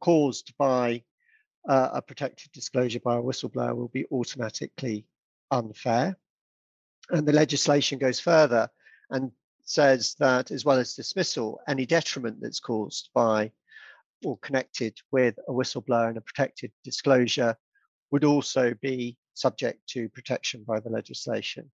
caused 0.00 0.54
by 0.56 1.02
uh, 1.68 1.90
a 1.94 2.02
protected 2.02 2.52
disclosure 2.52 3.00
by 3.00 3.16
a 3.16 3.22
whistleblower 3.22 3.76
will 3.76 3.88
be 3.88 4.06
automatically 4.10 5.06
unfair. 5.50 6.16
And 7.10 7.28
the 7.28 7.32
legislation 7.32 7.98
goes 7.98 8.20
further 8.20 8.70
and 9.10 9.30
says 9.64 10.14
that 10.18 10.50
as 10.50 10.64
well 10.64 10.78
as 10.78 10.94
dismissal, 10.94 11.60
any 11.68 11.86
detriment 11.86 12.38
that's 12.40 12.60
caused 12.60 13.10
by 13.14 13.50
or 14.24 14.38
connected 14.38 14.96
with 15.10 15.38
a 15.48 15.52
whistleblower 15.52 16.08
and 16.08 16.18
a 16.18 16.22
protected 16.22 16.72
disclosure 16.82 17.56
would 18.10 18.24
also 18.24 18.74
be 18.80 19.16
subject 19.34 19.80
to 19.88 20.08
protection 20.10 20.64
by 20.66 20.80
the 20.80 20.90
legislation. 20.90 21.70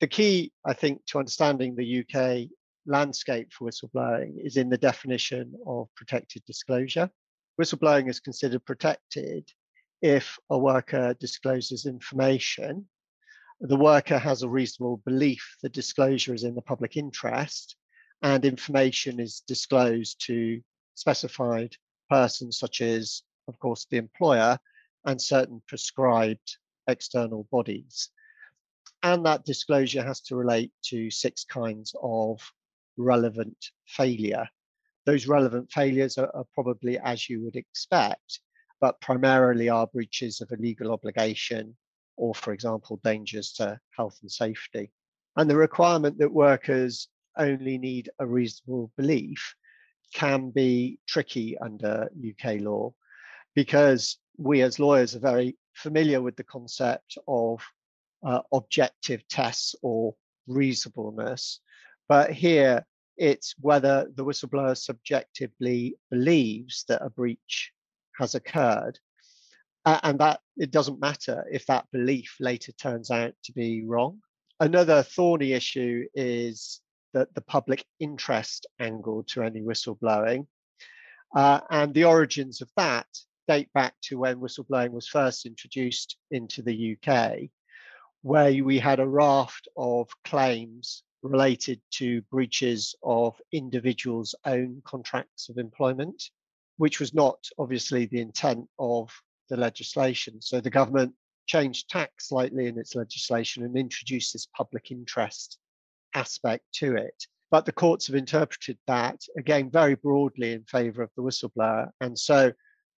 The 0.00 0.06
key, 0.06 0.52
I 0.64 0.72
think, 0.72 1.04
to 1.06 1.18
understanding 1.18 1.74
the 1.74 2.00
UK 2.00 2.50
landscape 2.86 3.52
for 3.52 3.68
whistleblowing 3.68 4.44
is 4.44 4.56
in 4.56 4.68
the 4.68 4.78
definition 4.78 5.54
of 5.66 5.88
protected 5.94 6.44
disclosure. 6.44 7.10
Whistleblowing 7.60 8.08
is 8.08 8.20
considered 8.20 8.64
protected 8.64 9.48
if 10.00 10.38
a 10.50 10.58
worker 10.58 11.14
discloses 11.20 11.86
information, 11.86 12.88
the 13.62 13.76
worker 13.76 14.18
has 14.18 14.42
a 14.42 14.48
reasonable 14.48 14.96
belief 15.04 15.56
the 15.62 15.68
disclosure 15.68 16.34
is 16.34 16.42
in 16.42 16.56
the 16.56 16.62
public 16.62 16.96
interest, 16.96 17.76
and 18.20 18.44
information 18.44 19.20
is 19.20 19.44
disclosed 19.46 20.20
to 20.26 20.60
specified 20.96 21.76
persons, 22.10 22.58
such 22.58 22.80
as, 22.80 23.22
of 23.46 23.56
course, 23.60 23.86
the 23.88 23.98
employer, 23.98 24.58
and 25.04 25.22
certain 25.22 25.62
prescribed 25.68 26.56
external 26.88 27.46
bodies. 27.52 28.10
And 29.04 29.24
that 29.26 29.44
disclosure 29.44 30.02
has 30.02 30.20
to 30.22 30.36
relate 30.36 30.72
to 30.86 31.08
six 31.12 31.44
kinds 31.44 31.94
of 32.02 32.40
relevant 32.96 33.70
failure. 33.86 34.48
Those 35.06 35.28
relevant 35.28 35.70
failures 35.70 36.18
are, 36.18 36.34
are 36.34 36.46
probably 36.52 36.98
as 36.98 37.30
you 37.30 37.44
would 37.44 37.56
expect, 37.56 38.40
but 38.80 39.00
primarily 39.00 39.68
are 39.68 39.86
breaches 39.86 40.40
of 40.40 40.50
a 40.50 40.60
legal 40.60 40.90
obligation 40.90 41.76
or, 42.22 42.32
for 42.36 42.52
example, 42.52 43.00
dangers 43.02 43.52
to 43.54 43.80
health 43.96 44.16
and 44.22 44.30
safety. 44.30 44.92
And 45.36 45.50
the 45.50 45.56
requirement 45.56 46.18
that 46.18 46.32
workers 46.32 47.08
only 47.36 47.78
need 47.78 48.10
a 48.20 48.26
reasonable 48.26 48.92
belief 48.96 49.56
can 50.14 50.50
be 50.50 51.00
tricky 51.08 51.58
under 51.58 52.08
UK 52.30 52.60
law 52.60 52.92
because 53.56 54.18
we 54.36 54.62
as 54.62 54.78
lawyers 54.78 55.16
are 55.16 55.26
very 55.32 55.56
familiar 55.74 56.22
with 56.22 56.36
the 56.36 56.44
concept 56.44 57.18
of 57.26 57.60
uh, 58.24 58.42
objective 58.52 59.26
tests 59.26 59.74
or 59.82 60.14
reasonableness. 60.46 61.58
But 62.08 62.30
here 62.30 62.86
it's 63.16 63.52
whether 63.58 64.06
the 64.14 64.24
whistleblower 64.24 64.76
subjectively 64.76 65.96
believes 66.08 66.84
that 66.86 67.02
a 67.02 67.10
breach 67.10 67.72
has 68.20 68.36
occurred. 68.36 69.00
Uh, 69.84 69.98
and 70.04 70.18
that 70.20 70.40
it 70.56 70.70
doesn't 70.70 71.00
matter 71.00 71.44
if 71.50 71.66
that 71.66 71.86
belief 71.90 72.36
later 72.38 72.72
turns 72.72 73.10
out 73.10 73.34
to 73.44 73.52
be 73.52 73.84
wrong. 73.84 74.20
Another 74.60 75.02
thorny 75.02 75.52
issue 75.52 76.04
is 76.14 76.80
that 77.14 77.34
the 77.34 77.40
public 77.40 77.84
interest 77.98 78.66
angle 78.78 79.24
to 79.24 79.42
any 79.42 79.60
whistleblowing. 79.60 80.46
Uh, 81.34 81.60
and 81.70 81.94
the 81.94 82.04
origins 82.04 82.60
of 82.60 82.70
that 82.76 83.06
date 83.48 83.72
back 83.72 83.94
to 84.02 84.18
when 84.18 84.38
whistleblowing 84.38 84.90
was 84.90 85.08
first 85.08 85.46
introduced 85.46 86.16
into 86.30 86.62
the 86.62 86.96
UK, 86.96 87.50
where 88.22 88.62
we 88.62 88.78
had 88.78 89.00
a 89.00 89.08
raft 89.08 89.66
of 89.76 90.08
claims 90.24 91.02
related 91.22 91.80
to 91.90 92.22
breaches 92.22 92.94
of 93.02 93.40
individuals' 93.52 94.34
own 94.44 94.82
contracts 94.84 95.48
of 95.48 95.58
employment, 95.58 96.30
which 96.76 97.00
was 97.00 97.14
not 97.14 97.38
obviously 97.58 98.06
the 98.06 98.20
intent 98.20 98.68
of 98.78 99.10
the 99.52 99.56
legislation. 99.58 100.40
So 100.40 100.62
the 100.62 100.70
government 100.70 101.12
changed 101.46 101.90
tack 101.90 102.12
slightly 102.18 102.68
in 102.68 102.78
its 102.78 102.94
legislation 102.94 103.64
and 103.64 103.76
introduced 103.76 104.32
this 104.32 104.46
public 104.56 104.90
interest 104.90 105.58
aspect 106.14 106.64
to 106.76 106.96
it. 106.96 107.26
But 107.50 107.66
the 107.66 107.72
courts 107.72 108.06
have 108.06 108.16
interpreted 108.16 108.78
that 108.86 109.20
again 109.36 109.70
very 109.70 109.94
broadly 109.94 110.54
in 110.54 110.64
favour 110.64 111.02
of 111.02 111.10
the 111.16 111.22
whistleblower. 111.22 111.90
And 112.00 112.18
so 112.18 112.52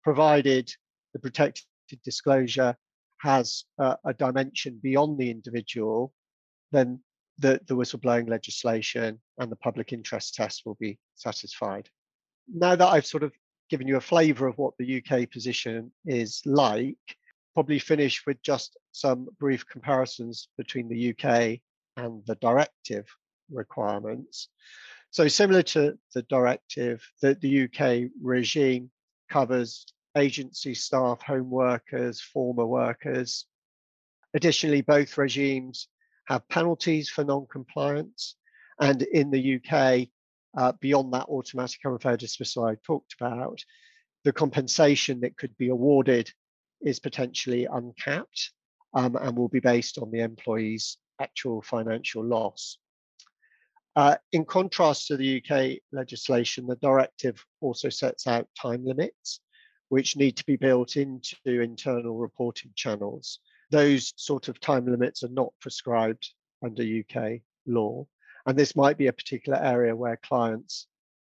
provided 0.05 0.71
the 1.13 1.19
protected 1.19 1.65
disclosure 2.05 2.77
has 3.19 3.65
a 3.81 4.15
dimension 4.17 4.79
beyond 4.81 5.19
the 5.19 5.31
individual, 5.31 6.13
then 6.71 7.01
the, 7.39 7.61
the 7.67 7.75
whistleblowing 7.75 8.29
legislation 8.29 9.21
and 9.39 9.51
the 9.51 9.57
public 9.57 9.93
interest 9.93 10.35
test 10.35 10.63
will 10.65 10.77
be 10.79 10.99
satisfied. 11.17 11.89
Now 12.47 12.77
that 12.77 12.87
I've 12.87 13.07
sort 13.07 13.25
of 13.25 13.33
given 13.71 13.89
you 13.89 13.97
a 13.97 14.01
flavour 14.01 14.47
of 14.47 14.59
what 14.59 14.75
the 14.79 15.03
UK 15.03 15.31
position 15.31 15.91
is 16.07 16.43
like, 16.45 16.97
probably 17.55 17.79
finish 17.79 18.25
with 18.27 18.43
just 18.43 18.77
some 18.93 19.29
brief 19.39 19.67
comparisons 19.67 20.49
between 20.57 20.89
the 20.89 21.11
UK 21.11 21.61
and 21.97 22.25
the 22.27 22.35
directive 22.41 23.07
requirements. 23.51 24.49
So 25.11 25.29
similar 25.29 25.63
to 25.63 25.97
the 26.15 26.23
directive, 26.23 27.07
the, 27.23 27.35
the 27.35 27.65
UK 27.65 28.11
regime 28.21 28.91
covers 29.31 29.87
agency 30.17 30.75
staff, 30.75 31.23
home 31.23 31.51
workers, 31.51 32.21
former 32.21 32.67
workers. 32.67 33.47
Additionally, 34.35 34.81
both 34.81 35.17
regimes 35.17 35.89
have 36.27 36.49
penalties 36.49 37.09
for 37.09 37.25
non-compliance. 37.25 38.37
And 38.81 39.03
in 39.03 39.31
the 39.31 39.57
UK, 39.57 40.09
uh, 40.57 40.73
beyond 40.81 41.13
that 41.13 41.29
automatic 41.29 41.81
unfair 41.85 42.17
dismissal 42.17 42.65
I 42.65 42.77
talked 42.87 43.15
about, 43.21 43.59
the 44.25 44.33
compensation 44.33 45.21
that 45.21 45.37
could 45.37 45.57
be 45.57 45.69
awarded 45.69 46.31
is 46.81 47.01
potentially 47.01 47.67
uncapped 47.67 48.53
um, 48.95 49.17
and 49.17 49.37
will 49.37 49.49
be 49.49 49.61
based 49.61 49.99
on 49.99 50.11
the 50.11 50.21
employee's 50.21 50.99
actual 51.21 51.63
financial 51.63 52.25
loss. 52.25 52.79
Uh, 53.97 54.17
in 54.33 54.45
contrast 54.45 55.07
to 55.07 55.17
the 55.17 55.41
UK 55.41 55.79
legislation, 55.93 56.67
the 56.67 56.77
directive 56.77 57.45
also 57.61 57.89
sets 57.89 58.27
out 58.27 58.49
time 58.61 58.85
limits, 58.85 59.41
which 59.89 60.17
need 60.17 60.37
to 60.37 60.45
be 60.47 60.57
built 60.57 60.97
into 60.97 61.37
internal 61.47 62.17
reporting 62.17 62.73
channels. 62.75 63.39
Those 63.71 64.13
sort 64.17 64.49
of 64.49 64.59
time 64.59 64.87
limits 64.87 65.23
are 65.23 65.29
not 65.29 65.53
prescribed 65.61 66.29
under 66.65 66.83
UK 66.83 67.41
law. 67.67 68.07
And 68.47 68.59
this 68.59 68.77
might 68.77 68.99
be 68.99 69.07
a 69.07 69.13
particular 69.13 69.59
area 69.59 69.97
where 69.97 70.19
clients' 70.19 70.87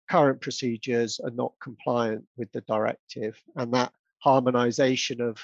current 0.10 0.42
procedures 0.42 1.20
are 1.20 1.32
not 1.32 1.54
compliant 1.62 2.26
with 2.38 2.52
the 2.52 2.62
directive. 2.62 3.40
And 3.56 3.74
that 3.74 3.92
harmonization 4.20 5.22
of 5.22 5.38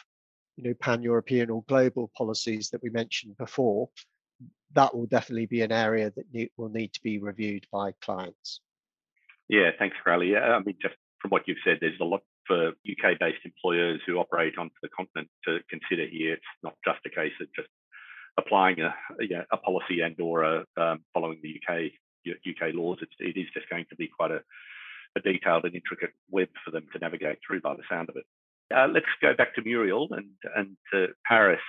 you 0.58 0.64
know, 0.64 0.74
pan-European 0.76 1.50
or 1.50 1.64
global 1.68 2.12
policies 2.16 2.70
that 2.70 2.82
we 2.84 2.90
mentioned 2.90 3.38
before 3.38 3.90
that 4.74 4.96
will 4.96 5.06
definitely 5.06 5.46
be 5.46 5.62
an 5.62 5.72
area 5.72 6.12
that 6.16 6.26
need, 6.34 6.50
will 6.58 6.70
need 6.70 6.94
to 6.94 7.02
be 7.02 7.20
reviewed 7.20 7.66
by 7.72 7.92
clients. 8.02 8.62
Yeah, 9.50 9.72
thanks, 9.78 9.98
Crowley. 10.02 10.32
Yeah, 10.32 10.56
I 10.56 10.60
mean, 10.60 10.78
just 10.82 10.96
from 11.22 11.30
what 11.30 11.44
you've 11.48 11.58
said, 11.64 11.78
there's 11.82 12.00
a 12.00 12.06
lot 12.06 12.22
for 12.48 12.70
UK-based 12.70 13.46
employers 13.46 14.02
who 14.06 14.18
operate 14.18 14.58
onto 14.58 14.76
the 14.82 14.90
continent 14.90 15.30
to 15.46 15.60
consider 15.70 16.08
here. 16.08 16.34
It's 16.34 16.44
not 16.64 16.76
just 16.86 17.00
a 17.06 17.10
case 17.10 17.34
of 17.42 17.48
just 17.56 17.68
applying 18.38 18.80
a, 18.80 18.94
a 19.52 19.58
policy 19.58 20.02
and 20.02 20.20
or 20.20 20.44
a, 20.44 20.66
um, 20.78 21.04
following 21.14 21.40
the 21.42 21.60
UK 21.60 21.92
UK 22.30 22.74
laws. 22.74 23.00
It's, 23.02 23.14
it 23.20 23.40
is 23.40 23.48
just 23.54 23.70
going 23.70 23.86
to 23.90 23.96
be 23.96 24.08
quite 24.08 24.32
a, 24.32 24.42
a 25.16 25.22
detailed 25.22 25.66
and 25.66 25.76
intricate 25.76 26.12
web 26.30 26.50
for 26.64 26.72
them 26.72 26.88
to 26.94 27.00
navigate 27.00 27.40
through 27.46 27.62
by 27.62 27.76
the 27.76 27.84
sound 27.90 28.10
of 28.10 28.16
it. 28.16 28.26
Uh, 28.74 28.88
let's 28.88 29.06
go 29.22 29.34
back 29.36 29.54
to 29.56 29.62
Muriel 29.62 30.08
and, 30.12 30.30
and 30.56 30.78
to 30.94 31.08
Paris. 31.28 31.60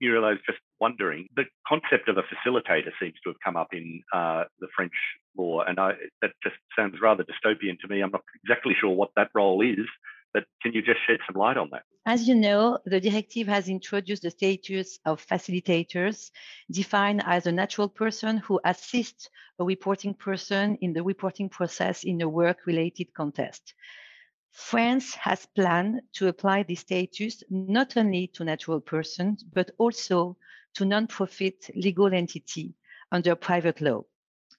Muriel, 0.00 0.24
I 0.24 0.30
was 0.30 0.38
just 0.46 0.58
wondering, 0.80 1.26
the 1.36 1.44
concept 1.66 2.08
of 2.08 2.18
a 2.18 2.22
facilitator 2.22 2.90
seems 3.00 3.14
to 3.22 3.30
have 3.30 3.36
come 3.44 3.56
up 3.56 3.68
in 3.72 4.02
uh, 4.12 4.44
the 4.60 4.68
French 4.74 4.92
law, 5.36 5.62
and 5.62 5.78
I, 5.78 5.92
that 6.22 6.32
just 6.42 6.56
sounds 6.76 6.96
rather 7.00 7.24
dystopian 7.24 7.78
to 7.80 7.88
me. 7.88 8.00
I'm 8.00 8.10
not 8.10 8.22
exactly 8.44 8.74
sure 8.80 8.90
what 8.90 9.10
that 9.16 9.30
role 9.34 9.60
is, 9.60 9.86
but 10.32 10.44
can 10.62 10.72
you 10.72 10.82
just 10.82 11.00
shed 11.06 11.18
some 11.26 11.40
light 11.40 11.56
on 11.56 11.68
that? 11.72 11.82
As 12.06 12.26
you 12.26 12.34
know, 12.34 12.78
the 12.86 13.00
directive 13.00 13.46
has 13.48 13.68
introduced 13.68 14.22
the 14.22 14.30
status 14.30 14.98
of 15.04 15.24
facilitators, 15.26 16.30
defined 16.70 17.22
as 17.26 17.46
a 17.46 17.52
natural 17.52 17.88
person 17.88 18.38
who 18.38 18.60
assists 18.64 19.28
a 19.58 19.64
reporting 19.64 20.14
person 20.14 20.76
in 20.80 20.92
the 20.92 21.02
reporting 21.02 21.48
process 21.48 22.04
in 22.04 22.20
a 22.22 22.28
work 22.28 22.66
related 22.66 23.12
contest. 23.12 23.74
France 24.52 25.14
has 25.14 25.46
planned 25.54 26.00
to 26.14 26.28
apply 26.28 26.62
this 26.62 26.80
status 26.80 27.42
not 27.50 27.96
only 27.96 28.26
to 28.28 28.44
natural 28.44 28.80
persons, 28.80 29.42
but 29.42 29.70
also 29.78 30.36
to 30.74 30.84
non-profit 30.84 31.70
legal 31.74 32.12
entity 32.12 32.74
under 33.12 33.34
private 33.36 33.80
law. 33.80 34.02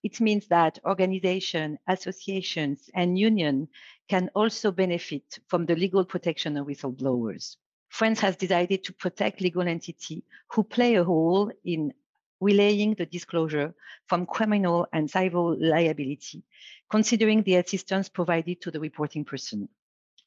It 0.04 0.22
means 0.22 0.48
that 0.48 0.80
organizations, 0.86 1.80
associations, 1.88 2.90
and 2.94 3.20
unions 3.20 3.68
can 4.10 4.30
also 4.36 4.72
benefit 4.72 5.40
from 5.48 5.66
the 5.66 5.76
legal 5.76 6.04
protection 6.04 6.58
of 6.58 6.68
whistleblowers. 6.68 7.56
France 7.90 8.20
has 8.20 8.36
decided 8.36 8.84
to 8.84 8.94
protect 8.94 9.42
legal 9.42 9.62
entities 9.62 10.24
who 10.52 10.64
play 10.64 10.96
a 10.96 11.04
role 11.04 11.52
in 11.64 11.94
relaying 12.42 12.96
the 12.96 13.06
disclosure 13.06 13.74
from 14.08 14.26
criminal 14.26 14.88
and 14.94 15.10
civil 15.10 15.56
liability, 15.60 16.44
considering 16.90 17.44
the 17.44 17.56
assistance 17.56 18.10
provided 18.10 18.60
to 18.62 18.72
the 18.72 18.80
reporting 18.80 19.24
person 19.24 19.70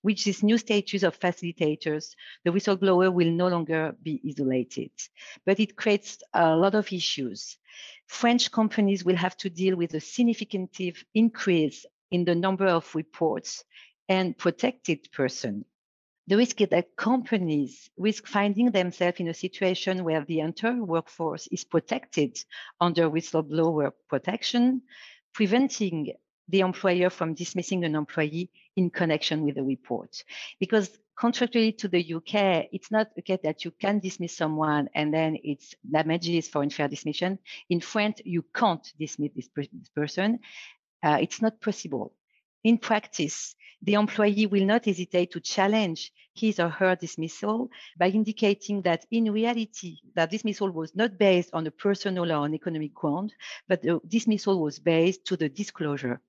with 0.03 0.25
this 0.25 0.43
new 0.43 0.59
status 0.59 1.03
of 1.03 1.19
facilitators, 1.19 2.15
the 2.45 2.51
whistleblower 2.51 3.13
will 3.13 3.31
no 3.31 3.49
longer 3.49 3.95
be 4.03 4.21
isolated. 4.27 4.91
But 5.47 5.61
it 5.61 5.77
creates 5.77 6.19
a 6.35 6.57
lot 6.57 6.75
of 6.75 6.93
issues. 6.93 7.59
French 8.07 8.51
companies 8.51 9.05
will 9.05 9.17
have 9.17 9.37
to 9.39 9.51
deal 9.51 9.77
with 9.77 9.95
a 9.95 10.01
significant 10.01 10.77
increase 11.15 11.87
in 12.13 12.25
the 12.25 12.35
number 12.35 12.67
of 12.67 12.95
reports 12.95 13.65
and 14.09 14.37
protected 14.37 15.11
person. 15.13 15.65
The 16.29 16.37
risk 16.37 16.61
is 16.61 16.69
that 16.69 16.95
companies 16.97 17.91
risk 17.97 18.29
finding 18.29 18.71
themselves 18.71 19.19
in 19.19 19.29
a 19.29 19.35
situation 19.35 20.05
where 20.05 20.25
the 20.25 20.41
entire 20.41 20.85
workforce 20.85 21.49
is 21.49 21.65
protected 21.65 22.39
under 22.81 23.11
whistleblower 23.11 23.93
protection, 24.09 24.83
preventing 25.33 26.13
the 26.49 26.61
employer 26.61 27.11
from 27.11 27.35
dismissing 27.35 27.85
an 27.85 27.97
employee 27.97 28.51
in 28.77 28.91
connection 28.91 29.43
with 29.43 29.57
the 29.57 29.63
report. 29.63 30.23
Because 30.61 30.97
contrary 31.17 31.73
to 31.73 31.89
the 31.89 32.15
UK, 32.15 32.69
it's 32.73 32.91
not 32.91 33.09
a 33.17 33.23
case 33.23 33.41
that 33.43 33.65
you 33.65 33.71
can 33.71 33.99
dismiss 33.99 34.37
someone 34.37 34.89
and 34.95 35.13
then 35.13 35.39
it's 35.43 35.75
damages 35.91 36.49
for 36.49 36.63
unfair 36.63 36.89
dismission. 36.89 37.39
In 37.69 37.81
France, 37.81 38.21
you 38.25 38.45
can't 38.55 38.93
dismiss 38.99 39.33
this 39.35 39.49
person. 39.95 40.41
Uh, 41.03 41.19
it's 41.21 41.43
not 41.43 41.61
possible. 41.61 42.15
In 42.65 42.79
practice, 42.79 43.55
the 43.83 43.95
employee 43.95 44.47
will 44.47 44.65
not 44.65 44.85
hesitate 44.85 45.33
to 45.33 45.41
challenge 45.41 46.13
his 46.35 46.61
or 46.61 46.69
her 46.69 46.95
dismissal 46.97 47.69
by 47.99 48.09
indicating 48.09 48.83
that 48.83 49.05
in 49.11 49.31
reality, 49.33 49.99
that 50.15 50.31
dismissal 50.31 50.71
was 50.71 50.95
not 50.95 51.19
based 51.19 51.51
on 51.53 51.67
a 51.67 51.71
personal 51.71 52.33
or 52.33 52.47
an 52.47 52.55
economic 52.55 52.95
ground, 52.95 53.35
but 53.69 53.83
the 53.83 54.01
dismissal 54.07 54.63
was 54.63 54.79
based 54.79 55.25
to 55.27 55.37
the 55.37 55.49
disclosure 55.49 56.21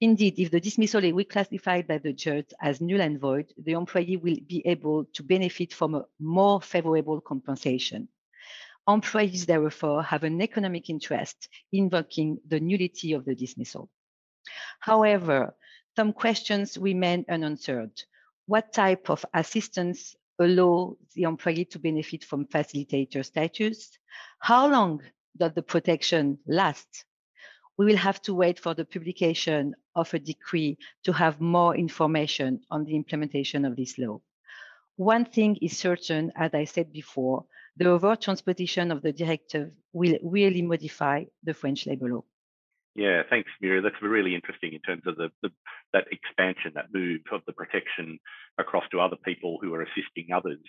Indeed, 0.00 0.38
if 0.38 0.52
the 0.52 0.60
dismissal 0.60 1.02
is 1.04 1.12
reclassified 1.12 1.88
by 1.88 1.98
the 1.98 2.12
judge 2.12 2.50
as 2.60 2.80
null 2.80 3.00
and 3.00 3.18
void, 3.18 3.52
the 3.58 3.72
employee 3.72 4.16
will 4.16 4.36
be 4.46 4.62
able 4.66 5.04
to 5.06 5.22
benefit 5.24 5.72
from 5.74 5.96
a 5.96 6.06
more 6.20 6.62
favorable 6.62 7.20
compensation. 7.20 8.08
Employees, 8.86 9.46
therefore, 9.46 10.02
have 10.02 10.24
an 10.24 10.40
economic 10.42 10.90
interest 10.90 11.48
invoking 11.72 12.38
the 12.46 12.60
nullity 12.60 13.12
of 13.12 13.24
the 13.24 13.34
dismissal. 13.34 13.88
However, 14.80 15.56
some 15.96 16.12
questions 16.12 16.76
remain 16.76 17.24
unanswered. 17.28 17.92
What 18.46 18.72
type 18.72 19.08
of 19.08 19.24
assistance 19.32 20.14
allow 20.38 20.96
the 21.14 21.22
employee 21.22 21.64
to 21.66 21.78
benefit 21.78 22.24
from 22.24 22.46
facilitator 22.46 23.24
status? 23.24 23.98
How 24.38 24.68
long 24.68 25.00
does 25.36 25.52
the 25.54 25.62
protection 25.62 26.38
last? 26.46 27.04
we 27.76 27.86
will 27.86 27.96
have 27.96 28.22
to 28.22 28.34
wait 28.34 28.60
for 28.60 28.74
the 28.74 28.84
publication 28.84 29.74
of 29.96 30.12
a 30.14 30.18
decree 30.18 30.78
to 31.04 31.12
have 31.12 31.40
more 31.40 31.76
information 31.76 32.60
on 32.70 32.84
the 32.84 32.94
implementation 32.94 33.64
of 33.64 33.76
this 33.76 33.98
law. 33.98 34.20
One 34.96 35.24
thing 35.24 35.56
is 35.60 35.76
certain, 35.76 36.32
as 36.36 36.54
I 36.54 36.64
said 36.64 36.92
before, 36.92 37.46
the 37.76 37.88
overt 37.88 38.20
transposition 38.20 38.90
of 38.90 39.02
the 39.02 39.12
directive 39.12 39.72
will 39.92 40.18
really 40.22 40.62
modify 40.62 41.24
the 41.42 41.54
French 41.54 41.86
labor 41.86 42.08
law. 42.08 42.24
Yeah, 42.94 43.22
thanks, 43.28 43.50
Muriel. 43.60 43.82
That's 43.82 44.00
really 44.00 44.36
interesting 44.36 44.72
in 44.72 44.80
terms 44.80 45.02
of 45.06 45.16
the, 45.16 45.30
the, 45.42 45.50
that 45.92 46.04
expansion, 46.12 46.72
that 46.76 46.94
move 46.94 47.22
of 47.32 47.40
the 47.46 47.52
protection 47.52 48.20
across 48.58 48.84
to 48.92 49.00
other 49.00 49.16
people 49.24 49.58
who 49.60 49.74
are 49.74 49.82
assisting 49.82 50.32
others. 50.32 50.60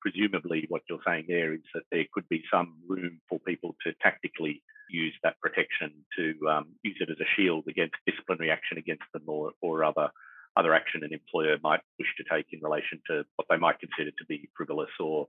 Presumably, 0.00 0.64
what 0.68 0.82
you're 0.88 1.00
saying 1.06 1.26
there 1.28 1.52
is 1.52 1.60
that 1.74 1.82
there 1.92 2.04
could 2.14 2.28
be 2.30 2.42
some 2.50 2.76
room 2.88 3.20
for 3.28 3.38
people 3.40 3.76
to 3.84 3.92
tactically 4.00 4.62
use 4.88 5.14
that 5.22 5.38
protection 5.40 5.92
to 6.16 6.34
um, 6.48 6.68
use 6.82 6.96
it 7.00 7.10
as 7.10 7.18
a 7.20 7.28
shield 7.36 7.64
against 7.68 7.96
disciplinary 8.06 8.50
action 8.50 8.78
against 8.78 9.04
them 9.12 9.24
or, 9.26 9.50
or 9.60 9.84
other 9.84 10.10
other 10.56 10.72
action 10.72 11.04
an 11.04 11.12
employer 11.12 11.58
might 11.62 11.80
wish 11.98 12.08
to 12.16 12.24
take 12.32 12.46
in 12.50 12.60
relation 12.62 12.98
to 13.06 13.24
what 13.36 13.46
they 13.50 13.58
might 13.58 13.78
consider 13.78 14.10
to 14.12 14.24
be 14.26 14.48
frivolous 14.56 14.88
or 14.98 15.26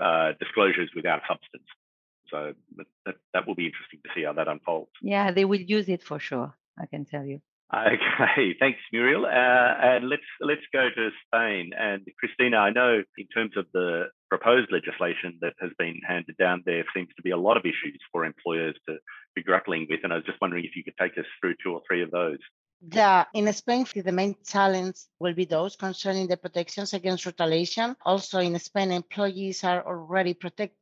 uh, 0.00 0.32
disclosures 0.38 0.90
without 0.94 1.22
substance. 1.28 1.68
So 2.30 2.52
that, 3.06 3.16
that 3.32 3.46
will 3.46 3.54
be 3.54 3.66
interesting 3.66 4.00
to 4.04 4.10
see 4.14 4.24
how 4.24 4.32
that 4.32 4.48
unfolds. 4.48 4.90
Yeah, 5.02 5.30
they 5.30 5.44
will 5.44 5.60
use 5.60 5.88
it 5.88 6.02
for 6.02 6.18
sure. 6.18 6.54
I 6.78 6.86
can 6.86 7.04
tell 7.04 7.24
you. 7.24 7.40
Okay, 7.72 8.54
thanks, 8.60 8.78
Muriel. 8.92 9.24
Uh, 9.26 9.28
and 9.28 10.08
let's 10.08 10.22
let's 10.40 10.62
go 10.72 10.88
to 10.94 11.10
Spain. 11.26 11.70
And 11.78 12.02
Christina, 12.18 12.58
I 12.58 12.70
know 12.70 13.02
in 13.16 13.26
terms 13.28 13.52
of 13.56 13.66
the 13.72 14.04
proposed 14.28 14.70
legislation 14.70 15.38
that 15.40 15.54
has 15.60 15.70
been 15.78 16.00
handed 16.06 16.36
down, 16.36 16.62
there 16.66 16.84
seems 16.94 17.08
to 17.16 17.22
be 17.22 17.30
a 17.30 17.36
lot 17.36 17.56
of 17.56 17.64
issues 17.64 18.00
for 18.12 18.24
employers 18.24 18.76
to 18.88 18.96
be 19.34 19.42
grappling 19.42 19.86
with. 19.88 20.00
And 20.02 20.12
I 20.12 20.16
was 20.16 20.24
just 20.24 20.40
wondering 20.40 20.64
if 20.64 20.76
you 20.76 20.84
could 20.84 20.98
take 21.00 21.18
us 21.18 21.26
through 21.40 21.54
two 21.62 21.72
or 21.72 21.80
three 21.86 22.02
of 22.02 22.10
those. 22.10 22.38
Yeah, 22.92 23.24
in 23.32 23.50
Spain, 23.52 23.86
the 23.94 24.12
main 24.12 24.36
challenge 24.46 24.96
will 25.18 25.32
be 25.32 25.46
those 25.46 25.76
concerning 25.76 26.26
the 26.26 26.36
protections 26.36 26.92
against 26.92 27.24
retaliation. 27.24 27.96
Also, 28.04 28.40
in 28.40 28.58
Spain, 28.58 28.92
employees 28.92 29.64
are 29.64 29.86
already 29.86 30.34
protected 30.34 30.76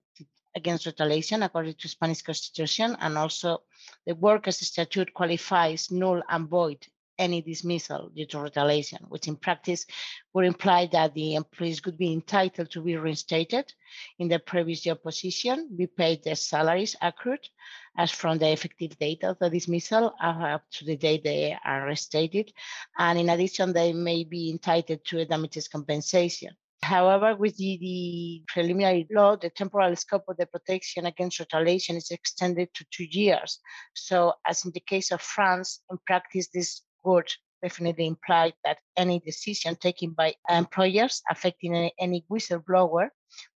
against 0.55 0.87
retaliation 0.87 1.43
according 1.43 1.75
to 1.75 1.89
Spanish 1.89 2.23
constitution 2.23 2.97
and 3.01 3.17
also 3.17 3.63
the 4.07 4.15
workers 4.15 4.59
statute 4.59 5.15
qualifies 5.15 5.91
null 5.91 6.23
and 6.29 6.49
void 6.49 6.87
any 7.23 7.41
dismissal 7.41 8.11
due 8.15 8.27
to 8.27 8.41
retaliation, 8.41 8.99
which 9.09 9.29
in 9.29 9.37
practice 9.37 9.87
would 10.33 10.45
imply 10.45 10.89
that 10.93 11.15
the 11.15 11.35
employees 11.37 11.81
could 11.81 11.97
be 11.97 12.13
entitled 12.13 12.71
to 12.71 12.83
be 12.83 12.97
reinstated 12.97 13.73
in 14.19 14.29
their 14.29 14.41
previous 14.41 14.81
job 14.81 15.03
position, 15.03 15.69
be 15.77 15.87
paid 15.87 16.25
their 16.25 16.35
salaries 16.35 16.97
accrued 17.01 17.49
as 17.97 18.11
from 18.11 18.39
the 18.39 18.51
effective 18.51 18.99
date 18.99 19.23
of 19.23 19.39
the 19.39 19.49
dismissal 19.49 20.13
up 20.21 20.65
to 20.73 20.85
the 20.85 20.97
date 20.97 21.23
they 21.23 21.57
are 21.65 21.87
reinstated. 21.87 22.53
And 22.99 23.19
in 23.19 23.29
addition, 23.29 23.73
they 23.73 23.93
may 23.93 24.25
be 24.25 24.51
entitled 24.51 25.05
to 25.07 25.21
a 25.21 25.25
damages 25.25 25.69
compensation 25.69 26.57
However, 26.83 27.37
with 27.37 27.57
the, 27.59 27.79
the, 27.81 28.43
preliminary 28.49 29.07
law, 29.11 29.37
the 29.37 29.51
temporal 29.51 29.95
scope 29.95 30.25
of 30.29 30.37
the 30.37 30.47
protection 30.47 31.07
against 31.07 31.39
retaliation 31.39 31.97
is 31.97 32.11
extended 32.11 32.75
to 32.75 32.85
two 32.91 33.05
years. 33.05 33.61
So, 33.95 34.35
as 34.45 34.65
in 34.65 34.73
the 34.73 34.81
case 34.81 35.13
of 35.13 35.23
France, 35.23 35.81
in 35.91 35.99
practice, 36.07 36.49
this 36.53 36.83
would 37.05 37.29
definitely 37.63 38.07
imply 38.07 38.53
that 38.65 38.79
any 38.97 39.21
decision 39.21 39.77
taken 39.77 40.11
by 40.11 40.35
employers 40.49 41.23
affecting 41.31 41.75
any, 41.75 41.93
any 41.99 42.25
whistleblower 42.31 43.09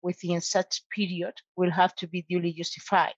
within 0.03 0.41
such 0.41 0.83
period 0.95 1.35
will 1.57 1.71
have 1.71 1.95
to 1.97 2.07
be 2.07 2.25
duly 2.29 2.53
justified. 2.53 3.15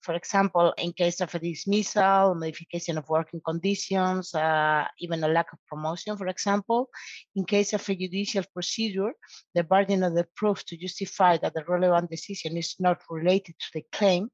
For 0.00 0.14
example, 0.14 0.72
in 0.78 0.92
case 0.92 1.20
of 1.20 1.34
a 1.34 1.38
dismissal, 1.38 2.34
modification 2.34 2.98
of 2.98 3.08
working 3.08 3.40
conditions, 3.44 4.32
uh, 4.34 4.86
even 5.00 5.24
a 5.24 5.28
lack 5.28 5.52
of 5.52 5.58
promotion, 5.66 6.16
for 6.16 6.28
example, 6.28 6.88
in 7.34 7.44
case 7.44 7.72
of 7.72 7.88
a 7.88 7.94
judicial 7.94 8.44
procedure, 8.54 9.12
the 9.54 9.64
burden 9.64 10.04
of 10.04 10.14
the 10.14 10.26
proof 10.36 10.64
to 10.66 10.76
justify 10.76 11.36
that 11.38 11.54
the 11.54 11.64
relevant 11.66 12.10
decision 12.10 12.56
is 12.56 12.76
not 12.78 13.02
related 13.10 13.56
to 13.58 13.66
the 13.74 13.84
claim, 13.92 14.30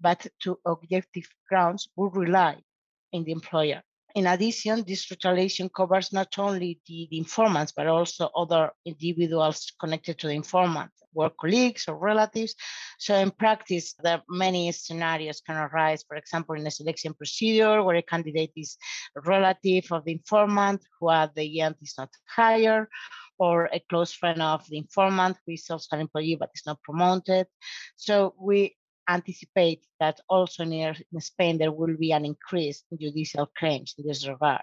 but 0.00 0.26
to 0.40 0.58
objective 0.66 1.28
grounds 1.48 1.88
will 1.96 2.10
rely 2.10 2.56
in 3.12 3.24
the 3.24 3.32
employer. 3.32 3.82
In 4.16 4.26
addition, 4.26 4.82
this 4.86 5.10
retaliation 5.10 5.68
covers 5.68 6.10
not 6.10 6.38
only 6.38 6.80
the, 6.86 7.06
the, 7.10 7.18
informants, 7.18 7.72
but 7.76 7.86
also 7.86 8.30
other 8.34 8.70
individuals 8.86 9.70
connected 9.78 10.18
to 10.18 10.28
the 10.28 10.32
informant, 10.32 10.90
work 11.12 11.34
colleagues 11.38 11.84
or 11.86 11.98
relatives. 11.98 12.54
So 12.98 13.14
in 13.14 13.30
practice, 13.30 13.94
there 14.02 14.14
are 14.14 14.22
many 14.30 14.72
scenarios 14.72 15.42
can 15.46 15.56
arise, 15.56 16.02
for 16.08 16.16
example, 16.16 16.54
in 16.54 16.66
a 16.66 16.70
selection 16.70 17.12
procedure 17.12 17.82
where 17.82 17.96
a 17.96 18.02
candidate 18.02 18.52
is 18.56 18.78
a 19.18 19.20
relative 19.20 19.92
of 19.92 20.06
the 20.06 20.12
informant 20.12 20.80
who 20.98 21.10
at 21.10 21.34
the 21.34 21.60
end 21.60 21.74
is 21.82 21.92
not 21.98 22.08
hired, 22.26 22.88
or 23.38 23.68
a 23.70 23.80
close 23.90 24.14
friend 24.14 24.40
of 24.40 24.66
the 24.70 24.78
informant 24.78 25.36
who 25.44 25.52
is 25.52 25.68
also 25.68 25.94
an 25.94 26.00
employee 26.00 26.38
but 26.40 26.48
is 26.54 26.64
not 26.64 26.82
promoted. 26.82 27.48
So 27.96 28.34
we 28.40 28.76
anticipate 29.08 29.84
that 30.00 30.20
also 30.28 30.62
in 30.64 31.20
Spain 31.20 31.58
there 31.58 31.72
will 31.72 31.96
be 31.96 32.12
an 32.12 32.24
increase 32.24 32.84
in 32.90 32.98
judicial 32.98 33.46
claims 33.58 33.94
in 33.98 34.06
this 34.06 34.26
regard. 34.26 34.62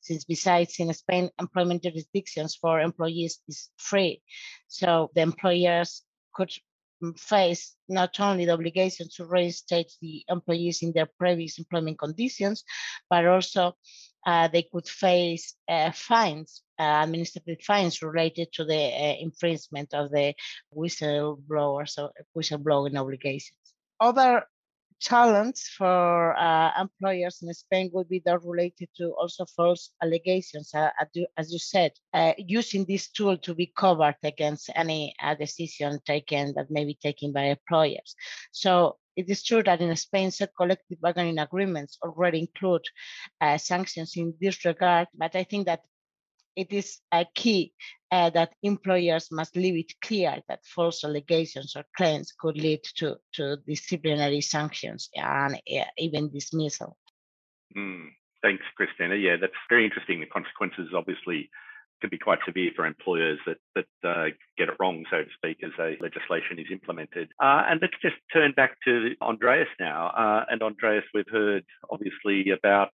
Since 0.00 0.24
besides 0.24 0.78
in 0.78 0.92
Spain, 0.94 1.30
employment 1.38 1.82
jurisdictions 1.82 2.54
for 2.54 2.80
employees 2.80 3.40
is 3.48 3.70
free. 3.76 4.22
So 4.66 5.10
the 5.14 5.22
employers 5.22 6.02
could 6.32 6.52
face 7.16 7.76
not 7.88 8.18
only 8.18 8.44
the 8.44 8.52
obligation 8.52 9.08
to 9.16 9.24
reinstate 9.24 9.92
the 10.00 10.24
employees 10.28 10.82
in 10.82 10.92
their 10.92 11.08
previous 11.18 11.58
employment 11.58 11.98
conditions, 11.98 12.64
but 13.08 13.26
also 13.26 13.76
uh, 14.26 14.48
they 14.48 14.62
could 14.62 14.86
face 14.88 15.54
uh, 15.68 15.92
fines, 15.92 16.62
uh, 16.78 17.00
administrative 17.04 17.62
fines 17.64 18.02
related 18.02 18.48
to 18.52 18.64
the 18.64 18.74
uh, 18.74 19.14
infringement 19.20 19.94
of 19.94 20.10
the 20.10 20.34
whistleblowers 20.76 21.90
so 21.90 22.10
whistleblowing 22.36 22.98
obligations 22.98 23.57
other 24.00 24.44
challenge 25.00 25.60
for 25.76 26.36
uh, 26.36 26.72
employers 26.80 27.40
in 27.42 27.52
Spain 27.54 27.90
would 27.92 28.08
be 28.08 28.20
that 28.24 28.42
related 28.42 28.88
to 28.96 29.12
also 29.12 29.44
false 29.46 29.90
allegations, 30.02 30.74
uh, 30.74 30.90
as 31.36 31.52
you 31.52 31.58
said, 31.58 31.92
uh, 32.14 32.32
using 32.36 32.84
this 32.84 33.08
tool 33.08 33.36
to 33.38 33.54
be 33.54 33.72
covered 33.76 34.16
against 34.24 34.70
any 34.74 35.14
uh, 35.22 35.34
decision 35.34 36.00
taken 36.04 36.52
that 36.54 36.70
may 36.70 36.84
be 36.84 36.98
taken 37.00 37.32
by 37.32 37.44
employers. 37.44 38.16
So 38.50 38.96
it 39.16 39.28
is 39.28 39.44
true 39.44 39.62
that 39.64 39.80
in 39.80 39.94
Spain, 39.96 40.30
collective 40.56 41.00
bargaining 41.00 41.38
agreements 41.38 41.98
already 42.02 42.40
include 42.40 42.84
uh, 43.40 43.58
sanctions 43.58 44.16
in 44.16 44.34
this 44.40 44.64
regard, 44.64 45.08
but 45.16 45.34
I 45.34 45.44
think 45.44 45.66
that 45.66 45.82
it 46.58 46.72
is 46.72 46.98
a 47.12 47.24
key 47.34 47.72
uh, 48.10 48.30
that 48.30 48.52
employers 48.64 49.28
must 49.30 49.56
leave 49.56 49.76
it 49.76 49.92
clear 50.02 50.42
that 50.48 50.66
false 50.66 51.04
allegations 51.04 51.76
or 51.76 51.84
claims 51.96 52.32
could 52.38 52.56
lead 52.56 52.80
to, 52.96 53.16
to 53.32 53.58
disciplinary 53.66 54.40
sanctions 54.40 55.08
and 55.14 55.54
uh, 55.54 55.84
even 55.98 56.28
dismissal. 56.30 56.96
Mm, 57.76 58.08
thanks, 58.42 58.64
Christina. 58.76 59.14
Yeah, 59.14 59.36
that's 59.40 59.52
very 59.68 59.84
interesting. 59.84 60.18
The 60.18 60.26
consequences 60.26 60.88
obviously 60.96 61.48
can 62.00 62.10
be 62.10 62.18
quite 62.18 62.38
severe 62.44 62.70
for 62.74 62.86
employers 62.86 63.38
that 63.46 63.58
that 63.74 64.08
uh, 64.08 64.26
get 64.56 64.68
it 64.68 64.76
wrong, 64.80 65.04
so 65.10 65.18
to 65.18 65.30
speak, 65.36 65.58
as 65.62 65.72
a 65.78 65.96
legislation 66.00 66.58
is 66.58 66.66
implemented. 66.72 67.28
Uh, 67.40 67.62
and 67.68 67.80
let's 67.80 68.00
just 68.02 68.16
turn 68.32 68.52
back 68.52 68.76
to 68.84 69.14
Andreas 69.20 69.68
now. 69.78 70.08
Uh, 70.08 70.44
and 70.50 70.62
Andreas, 70.62 71.04
we've 71.14 71.30
heard 71.30 71.64
obviously 71.90 72.50
about 72.50 72.90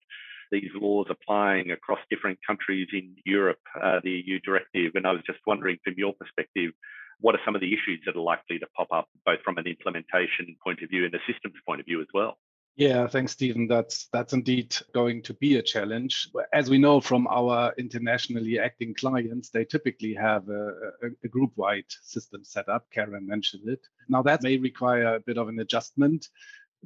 these 0.52 0.70
laws 0.74 1.06
applying 1.10 1.72
across 1.72 1.98
different 2.10 2.38
countries 2.46 2.88
in 2.92 3.16
Europe, 3.24 3.58
uh, 3.82 3.98
the 4.04 4.22
EU 4.24 4.38
directive. 4.40 4.92
And 4.94 5.06
I 5.06 5.12
was 5.12 5.22
just 5.26 5.40
wondering, 5.46 5.78
from 5.82 5.94
your 5.96 6.12
perspective, 6.12 6.72
what 7.20 7.34
are 7.34 7.40
some 7.44 7.54
of 7.54 7.60
the 7.60 7.72
issues 7.72 8.00
that 8.06 8.16
are 8.16 8.22
likely 8.22 8.58
to 8.58 8.66
pop 8.76 8.88
up, 8.92 9.08
both 9.24 9.40
from 9.44 9.58
an 9.58 9.66
implementation 9.66 10.54
point 10.62 10.82
of 10.82 10.90
view 10.90 11.04
and 11.04 11.14
a 11.14 11.18
systems 11.26 11.54
point 11.66 11.80
of 11.80 11.86
view 11.86 12.00
as 12.00 12.08
well? 12.12 12.36
Yeah, 12.76 13.06
thanks, 13.06 13.32
Stephen. 13.32 13.68
That's 13.68 14.08
that's 14.14 14.32
indeed 14.32 14.74
going 14.94 15.22
to 15.24 15.34
be 15.34 15.56
a 15.56 15.62
challenge. 15.62 16.28
As 16.54 16.70
we 16.70 16.78
know 16.78 17.02
from 17.02 17.26
our 17.26 17.74
internationally 17.76 18.58
acting 18.58 18.94
clients, 18.94 19.50
they 19.50 19.66
typically 19.66 20.14
have 20.14 20.48
a, 20.48 20.68
a, 21.02 21.08
a 21.22 21.28
group-wide 21.28 21.84
system 22.02 22.44
set 22.44 22.70
up. 22.70 22.86
Karen 22.90 23.26
mentioned 23.26 23.68
it. 23.68 23.86
Now 24.08 24.22
that 24.22 24.42
may 24.42 24.56
require 24.56 25.16
a 25.16 25.20
bit 25.20 25.36
of 25.36 25.48
an 25.48 25.60
adjustment. 25.60 26.28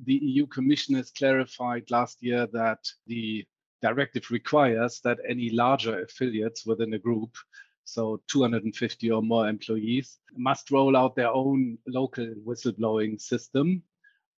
The 0.04 0.14
EU 0.14 0.46
Commission 0.46 0.96
has 0.96 1.12
clarified 1.12 1.90
last 1.90 2.20
year 2.20 2.48
that 2.52 2.80
the 3.06 3.46
directive 3.82 4.30
requires 4.30 5.00
that 5.00 5.18
any 5.28 5.50
larger 5.50 6.02
affiliates 6.02 6.66
within 6.66 6.94
a 6.94 6.98
group, 6.98 7.36
so 7.84 8.20
250 8.28 9.10
or 9.10 9.22
more 9.22 9.48
employees, 9.48 10.18
must 10.36 10.70
roll 10.70 10.96
out 10.96 11.14
their 11.16 11.30
own 11.30 11.78
local 11.86 12.26
whistleblowing 12.46 13.20
system. 13.20 13.82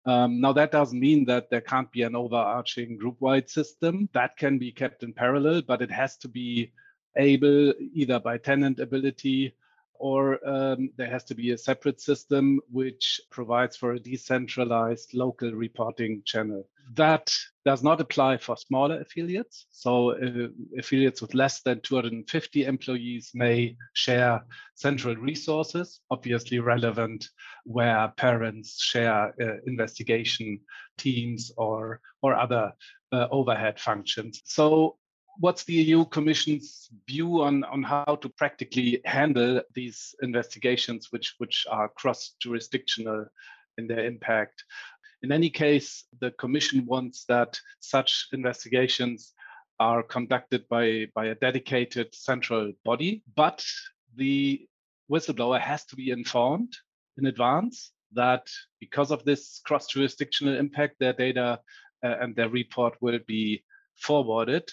Um, 0.06 0.40
now, 0.40 0.54
that 0.54 0.72
doesn't 0.72 1.00
mean 1.00 1.26
that 1.26 1.50
there 1.50 1.62
can't 1.62 1.92
be 1.92 2.04
an 2.04 2.16
overarching 2.16 2.98
group 2.98 3.18
wide 3.20 3.50
system. 3.50 4.10
That 4.14 4.38
can 4.38 4.58
be 4.58 4.72
kept 4.72 5.04
in 5.04 5.14
parallel, 5.14 5.64
but 5.64 5.82
it 5.82 5.92
has 5.92 6.18
to 6.18 6.30
be 6.30 6.72
able 7.18 7.74
either 7.94 8.20
by 8.20 8.38
tenant 8.38 8.80
ability 8.80 9.56
or 10.00 10.40
um, 10.48 10.90
there 10.98 11.10
has 11.10 11.24
to 11.26 11.36
be 11.36 11.52
a 11.52 11.58
separate 11.58 12.02
system 12.02 12.60
which 12.72 13.20
provides 13.32 13.76
for 13.76 13.94
a 13.94 14.00
decentralized 14.00 15.14
local 15.14 15.52
reporting 15.52 16.22
channel. 16.26 16.68
That 16.94 17.34
does 17.66 17.84
not 17.84 18.00
apply 18.00 18.38
for 18.38 18.56
smaller 18.56 19.02
affiliates. 19.02 19.66
So 19.72 20.12
uh, 20.12 20.48
affiliates 20.78 21.22
with 21.22 21.34
less 21.34 21.62
than 21.62 21.82
250 21.82 22.66
employees 22.66 23.32
may 23.34 23.76
share 23.94 24.46
central 24.76 25.16
resources, 25.16 26.00
obviously 26.10 26.60
relevant 26.60 27.28
where 27.66 28.08
parents 28.16 28.82
share 28.82 29.34
uh, 29.42 29.58
investigation 29.66 30.60
teams 30.98 31.52
or, 31.58 32.00
or 32.22 32.36
other 32.36 32.72
uh, 33.12 33.28
overhead 33.32 33.80
functions. 33.80 34.42
So 34.46 34.98
what's 35.40 35.64
the 35.64 35.74
EU 35.74 36.06
Commission's 36.06 36.90
view 37.08 37.42
on, 37.42 37.64
on 37.66 37.84
how 37.84 38.18
to 38.22 38.30
practically 38.30 39.02
handle 39.06 39.62
these 39.74 40.16
investigations, 40.22 41.08
which, 41.12 41.36
which 41.38 41.66
are 41.70 41.90
cross 41.90 42.36
jurisdictional 42.40 43.26
in 43.78 43.88
their 43.88 44.06
impact? 44.06 44.64
In 45.24 45.32
any 45.32 45.50
case, 45.50 46.06
the 46.20 46.32
Commission 46.32 46.86
wants 46.86 47.26
that 47.26 47.60
such 47.80 48.28
investigations 48.34 49.34
are 49.80 50.04
conducted 50.04 50.68
by, 50.70 51.08
by 51.14 51.28
a 51.28 51.36
dedicated 51.36 52.14
central 52.14 52.74
body, 52.84 53.24
but 53.36 53.64
the 54.16 54.68
whistleblower 55.12 55.60
has 55.60 55.86
to 55.86 55.96
be 55.96 56.12
informed 56.12 56.74
in 57.18 57.28
advance 57.28 57.92
that 58.14 58.48
because 58.80 59.12
of 59.12 59.24
this 59.24 59.62
cross 59.66 59.88
jurisdictional 59.88 60.58
impact, 60.58 60.96
their 61.00 61.14
data 61.14 61.60
uh, 62.04 62.16
and 62.22 62.36
their 62.36 62.50
report 62.50 62.96
will 63.02 63.20
be 63.28 63.64
forwarded 63.96 64.70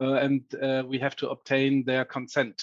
and 0.00 0.42
uh, 0.62 0.82
we 0.86 0.98
have 0.98 1.16
to 1.16 1.30
obtain 1.30 1.84
their 1.84 2.04
consent. 2.04 2.62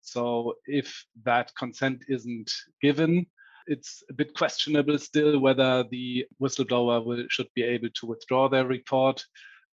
So 0.00 0.54
if 0.66 1.04
that 1.24 1.54
consent 1.56 2.04
isn't 2.08 2.52
given, 2.80 3.26
it's 3.66 4.02
a 4.08 4.14
bit 4.14 4.34
questionable 4.34 4.98
still 4.98 5.38
whether 5.38 5.84
the 5.90 6.26
whistleblower 6.40 7.04
will, 7.04 7.24
should 7.28 7.48
be 7.54 7.62
able 7.62 7.90
to 7.90 8.06
withdraw 8.06 8.48
their 8.48 8.66
report 8.66 9.22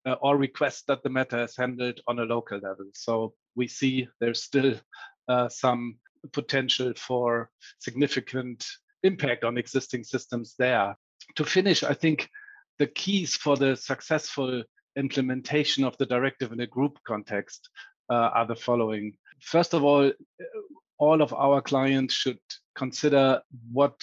uh, 0.07 0.17
or 0.21 0.37
request 0.37 0.87
that 0.89 1.03
the 1.03 1.11
matter 1.11 1.45
is 1.45 1.57
handled 1.57 2.01
on 2.09 2.19
a 2.19 2.25
local 2.25 2.59
level. 2.59 2.87
So 2.93 3.35
we 3.55 3.69
see 3.69 4.09
there's 4.21 4.43
still 4.43 4.75
uh, 5.29 5.49
some 5.49 5.97
potential 6.33 6.93
for 6.97 7.51
significant 7.79 8.67
impact 9.03 9.45
on 9.45 9.59
existing 9.59 10.05
systems 10.05 10.55
there. 10.59 10.97
To 11.37 11.45
finish, 11.45 11.83
I 11.85 11.95
think 11.95 12.29
the 12.79 12.87
keys 12.89 13.37
for 13.37 13.57
the 13.57 13.77
successful 13.77 14.65
implementation 14.97 15.85
of 15.85 15.97
the 15.99 16.07
directive 16.07 16.53
in 16.53 16.61
a 16.61 16.67
group 16.67 16.99
context 17.07 17.69
uh, 18.11 18.31
are 18.35 18.47
the 18.47 18.57
following. 18.57 19.13
First 19.41 19.75
of 19.75 19.85
all, 19.85 20.13
all 20.99 21.23
of 21.23 21.33
our 21.33 21.61
clients 21.61 22.15
should 22.15 22.39
consider 22.77 23.41
what 23.73 24.01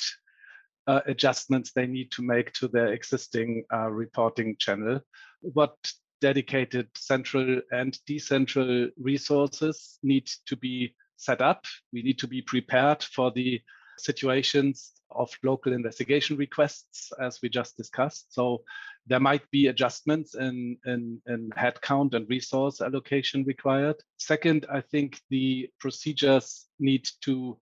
uh, 0.88 1.02
adjustments 1.06 1.72
they 1.72 1.88
need 1.88 2.12
to 2.12 2.22
make 2.22 2.52
to 2.54 2.68
their 2.68 2.94
existing 2.94 3.64
uh, 3.74 3.90
reporting 3.90 4.56
channel, 4.60 5.00
what 5.42 5.76
dedicated 6.22 6.88
central 6.96 7.62
and 7.72 7.98
decentral 8.08 8.90
resources 8.98 9.98
need 10.04 10.30
to 10.46 10.56
be 10.56 10.94
set 11.18 11.42
up. 11.42 11.66
We 11.94 12.02
need 12.04 12.20
to 12.20 12.28
be 12.28 12.42
prepared 12.42 13.04
for 13.04 13.32
the 13.32 13.62
situations 13.98 14.92
of 15.12 15.32
local 15.44 15.74
investigation 15.74 16.38
requests, 16.38 17.12
as 17.20 17.40
we 17.42 17.50
just 17.50 17.78
discussed. 17.78 18.34
So 18.34 18.64
there 19.08 19.20
might 19.20 19.50
be 19.52 19.68
adjustments 19.68 20.36
in, 20.36 20.78
in, 20.86 21.20
in 21.28 21.50
headcount 21.58 22.14
and 22.14 22.30
resource 22.30 22.82
allocation 22.82 23.44
required. 23.44 23.96
Second, 24.18 24.66
I 24.72 24.82
think 24.82 25.20
the 25.30 25.70
procedures 25.80 26.68
need 26.80 27.08
to 27.22 27.58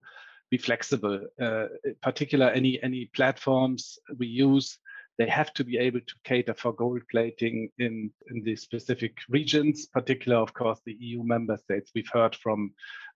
be 0.52 0.58
flexible. 0.58 1.22
Uh, 1.42 1.68
particular, 2.02 2.50
any 2.50 2.82
any 2.82 3.10
platforms 3.14 4.00
we 4.18 4.28
use, 4.28 4.78
they 5.18 5.28
have 5.28 5.54
to 5.54 5.64
be 5.64 5.78
able 5.78 6.00
to 6.00 6.16
cater 6.24 6.54
for 6.54 6.74
gold 6.74 7.02
plating 7.12 7.70
in 7.78 8.12
in 8.30 8.44
the 8.44 8.56
specific 8.56 9.18
regions. 9.30 9.86
Particular, 9.88 10.38
of 10.38 10.54
course, 10.54 10.82
the 10.86 10.98
EU 11.00 11.24
member 11.24 11.58
states. 11.58 11.92
We've 11.94 12.10
heard 12.12 12.36
from 12.36 12.74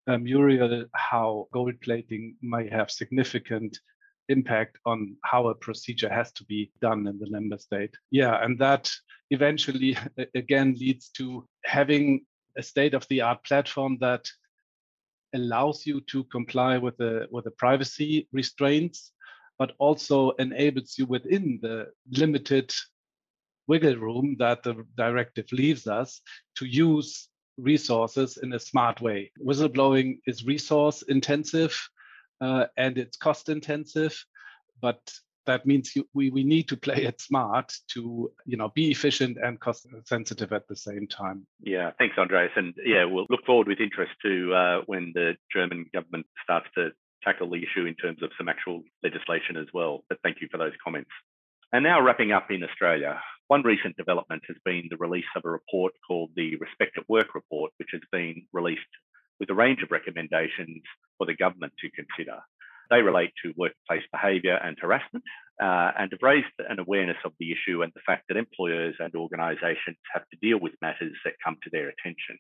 uh, 0.07 0.17
Muriel 0.17 0.86
how 0.93 1.47
gold 1.51 1.79
plating 1.81 2.36
may 2.41 2.69
have 2.69 2.91
significant 2.91 3.79
impact 4.29 4.77
on 4.86 5.15
how 5.23 5.47
a 5.47 5.55
procedure 5.55 6.09
has 6.09 6.31
to 6.33 6.43
be 6.45 6.71
done 6.81 7.07
in 7.07 7.19
the 7.19 7.29
member 7.29 7.57
state. 7.57 7.95
Yeah, 8.12 8.43
and 8.43 8.57
that 8.59 8.91
eventually 9.31 9.97
again 10.36 10.75
leads 10.79 11.09
to 11.17 11.47
having 11.65 12.25
a 12.57 12.63
state 12.63 12.93
of 12.93 13.07
the 13.07 13.21
art 13.21 13.43
platform 13.43 13.97
that 13.99 14.27
allows 15.33 15.86
you 15.86 15.99
to 16.01 16.23
comply 16.25 16.77
with 16.77 16.95
the 16.97 17.27
with 17.31 17.45
the 17.45 17.51
privacy 17.51 18.27
restraints, 18.31 19.12
but 19.57 19.73
also 19.79 20.31
enables 20.31 20.95
you 20.97 21.05
within 21.05 21.59
the 21.62 21.88
limited 22.12 22.71
wiggle 23.67 23.95
room 23.95 24.36
that 24.39 24.62
the 24.63 24.86
directive 24.95 25.51
leaves 25.51 25.88
us 25.88 26.21
to 26.57 26.65
use 26.65 27.29
resources 27.57 28.38
in 28.38 28.53
a 28.53 28.59
smart 28.59 28.99
way. 29.01 29.31
Whistleblowing 29.39 30.19
is 30.25 30.45
resource 30.45 31.01
intensive 31.03 31.77
uh, 32.43 32.65
and 32.77 32.97
it's 32.97 33.17
cost 33.17 33.49
intensive, 33.49 34.15
but 34.82 34.99
that 35.45 35.65
means 35.65 35.95
you, 35.95 36.08
we, 36.13 36.29
we 36.29 36.43
need 36.43 36.67
to 36.69 36.77
play 36.77 37.03
it 37.03 37.19
smart 37.21 37.73
to 37.93 38.32
you 38.45 38.58
know 38.58 38.69
be 38.75 38.91
efficient 38.91 39.38
and 39.43 39.60
cost 39.60 39.88
sensitive 40.06 40.51
at 40.53 40.67
the 40.67 40.75
same 40.75 41.08
time. 41.08 41.45
Yeah 41.62 41.91
thanks 41.97 42.17
andreas. 42.17 42.51
And 42.56 42.73
yeah 42.86 43.06
we'll 43.06 43.25
look 43.29 43.45
forward 43.45 43.67
with 43.67 43.79
interest 43.79 44.12
to 44.25 44.53
uh, 44.53 44.82
when 44.86 45.12
the 45.15 45.36
german 45.51 45.86
government 45.93 46.25
starts 46.43 46.67
to 46.75 46.91
tackle 47.23 47.49
the 47.49 47.63
issue 47.63 47.86
in 47.86 47.95
terms 47.95 48.21
of 48.21 48.29
some 48.38 48.49
actual 48.49 48.84
legislation 49.01 49.56
as 49.58 49.67
well. 49.73 50.03
But 50.10 50.19
thank 50.23 50.41
you 50.41 50.47
for 50.51 50.58
those 50.58 50.73
comments. 50.84 51.12
And 51.71 51.84
now 51.84 52.01
wrapping 52.01 52.32
up 52.32 52.51
in 52.51 52.63
australia 52.63 53.19
one 53.47 53.63
recent 53.63 53.95
development 53.97 54.43
has 54.47 54.58
been 54.63 54.84
the 54.89 54.97
release 54.97 55.32
of 55.36 55.43
a 55.45 55.49
report 55.49 55.93
called 56.08 56.32
the 56.36 56.56
respect 56.58 56.97
at 56.97 57.08
work 57.10 57.36
report 57.36 57.71
which 57.77 57.89
has 57.91 58.01
been 58.12 58.45
released 58.53 58.93
a 59.53 59.55
range 59.55 59.83
of 59.83 59.91
recommendations 59.91 60.81
for 61.17 61.27
the 61.27 61.35
government 61.35 61.73
to 61.79 61.89
consider. 61.93 62.41
They 62.89 63.01
relate 63.01 63.31
to 63.43 63.53
workplace 63.55 64.01
behaviour 64.11 64.57
and 64.57 64.75
harassment 64.81 65.23
uh, 65.61 65.91
and 65.97 66.11
have 66.11 66.25
raised 66.25 66.57
an 66.57 66.79
awareness 66.79 67.21
of 67.23 67.33
the 67.39 67.51
issue 67.53 67.83
and 67.83 67.91
the 67.93 68.01
fact 68.05 68.25
that 68.27 68.37
employers 68.37 68.95
and 68.99 69.13
organisations 69.13 70.01
have 70.13 70.25
to 70.29 70.37
deal 70.41 70.59
with 70.59 70.73
matters 70.81 71.13
that 71.23 71.41
come 71.45 71.57
to 71.63 71.69
their 71.71 71.87
attention. 71.93 72.37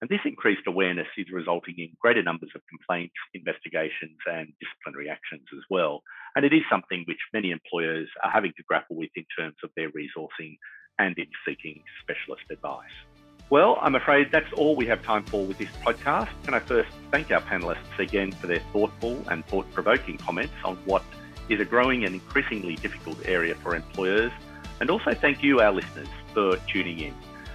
And 0.00 0.10
this 0.10 0.20
increased 0.26 0.66
awareness 0.66 1.08
is 1.16 1.32
resulting 1.32 1.76
in 1.78 1.96
greater 1.98 2.22
numbers 2.22 2.50
of 2.54 2.60
complaints, 2.68 3.16
investigations, 3.32 4.20
and 4.26 4.52
disciplinary 4.60 5.08
actions 5.08 5.48
as 5.56 5.64
well. 5.70 6.02
And 6.36 6.44
it 6.44 6.52
is 6.52 6.62
something 6.68 7.04
which 7.08 7.32
many 7.32 7.52
employers 7.52 8.08
are 8.22 8.30
having 8.30 8.52
to 8.58 8.64
grapple 8.68 8.96
with 8.96 9.10
in 9.16 9.24
terms 9.38 9.56
of 9.64 9.70
their 9.76 9.88
resourcing 9.96 10.58
and 10.98 11.16
in 11.16 11.30
seeking 11.46 11.80
specialist 12.04 12.44
advice. 12.50 13.13
Well, 13.50 13.78
I'm 13.80 13.94
afraid 13.94 14.32
that's 14.32 14.52
all 14.54 14.74
we 14.74 14.86
have 14.86 15.02
time 15.02 15.24
for 15.24 15.44
with 15.44 15.58
this 15.58 15.68
podcast. 15.84 16.30
Can 16.44 16.54
I 16.54 16.60
first 16.60 16.90
thank 17.10 17.30
our 17.30 17.42
panelists 17.42 17.98
again 17.98 18.32
for 18.32 18.46
their 18.46 18.60
thoughtful 18.72 19.22
and 19.28 19.44
thought 19.46 19.70
provoking 19.72 20.16
comments 20.18 20.54
on 20.64 20.76
what 20.86 21.02
is 21.48 21.60
a 21.60 21.64
growing 21.64 22.04
and 22.04 22.14
increasingly 22.14 22.76
difficult 22.76 23.18
area 23.26 23.54
for 23.54 23.76
employers, 23.76 24.32
and 24.80 24.90
also 24.90 25.12
thank 25.12 25.42
you, 25.42 25.60
our 25.60 25.72
listeners, 25.72 26.08
for 26.32 26.56
tuning 26.68 27.00
in. 27.00 27.14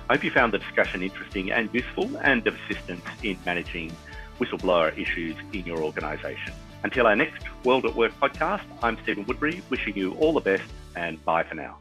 I 0.09 0.13
hope 0.15 0.23
you 0.23 0.31
found 0.31 0.53
the 0.53 0.59
discussion 0.59 1.03
interesting 1.03 1.51
and 1.51 1.69
useful 1.73 2.09
and 2.21 2.45
of 2.47 2.55
assistance 2.55 3.05
in 3.23 3.37
managing 3.45 3.91
whistleblower 4.39 4.97
issues 4.97 5.35
in 5.53 5.65
your 5.65 5.81
organisation. 5.83 6.53
Until 6.83 7.07
our 7.07 7.15
next 7.15 7.43
World 7.65 7.85
at 7.85 7.95
Work 7.95 8.13
podcast, 8.19 8.63
I'm 8.81 8.97
Stephen 9.03 9.25
Woodbury, 9.25 9.61
wishing 9.69 9.97
you 9.97 10.13
all 10.13 10.33
the 10.33 10.39
best 10.39 10.63
and 10.95 11.23
bye 11.25 11.43
for 11.43 11.55
now. 11.55 11.77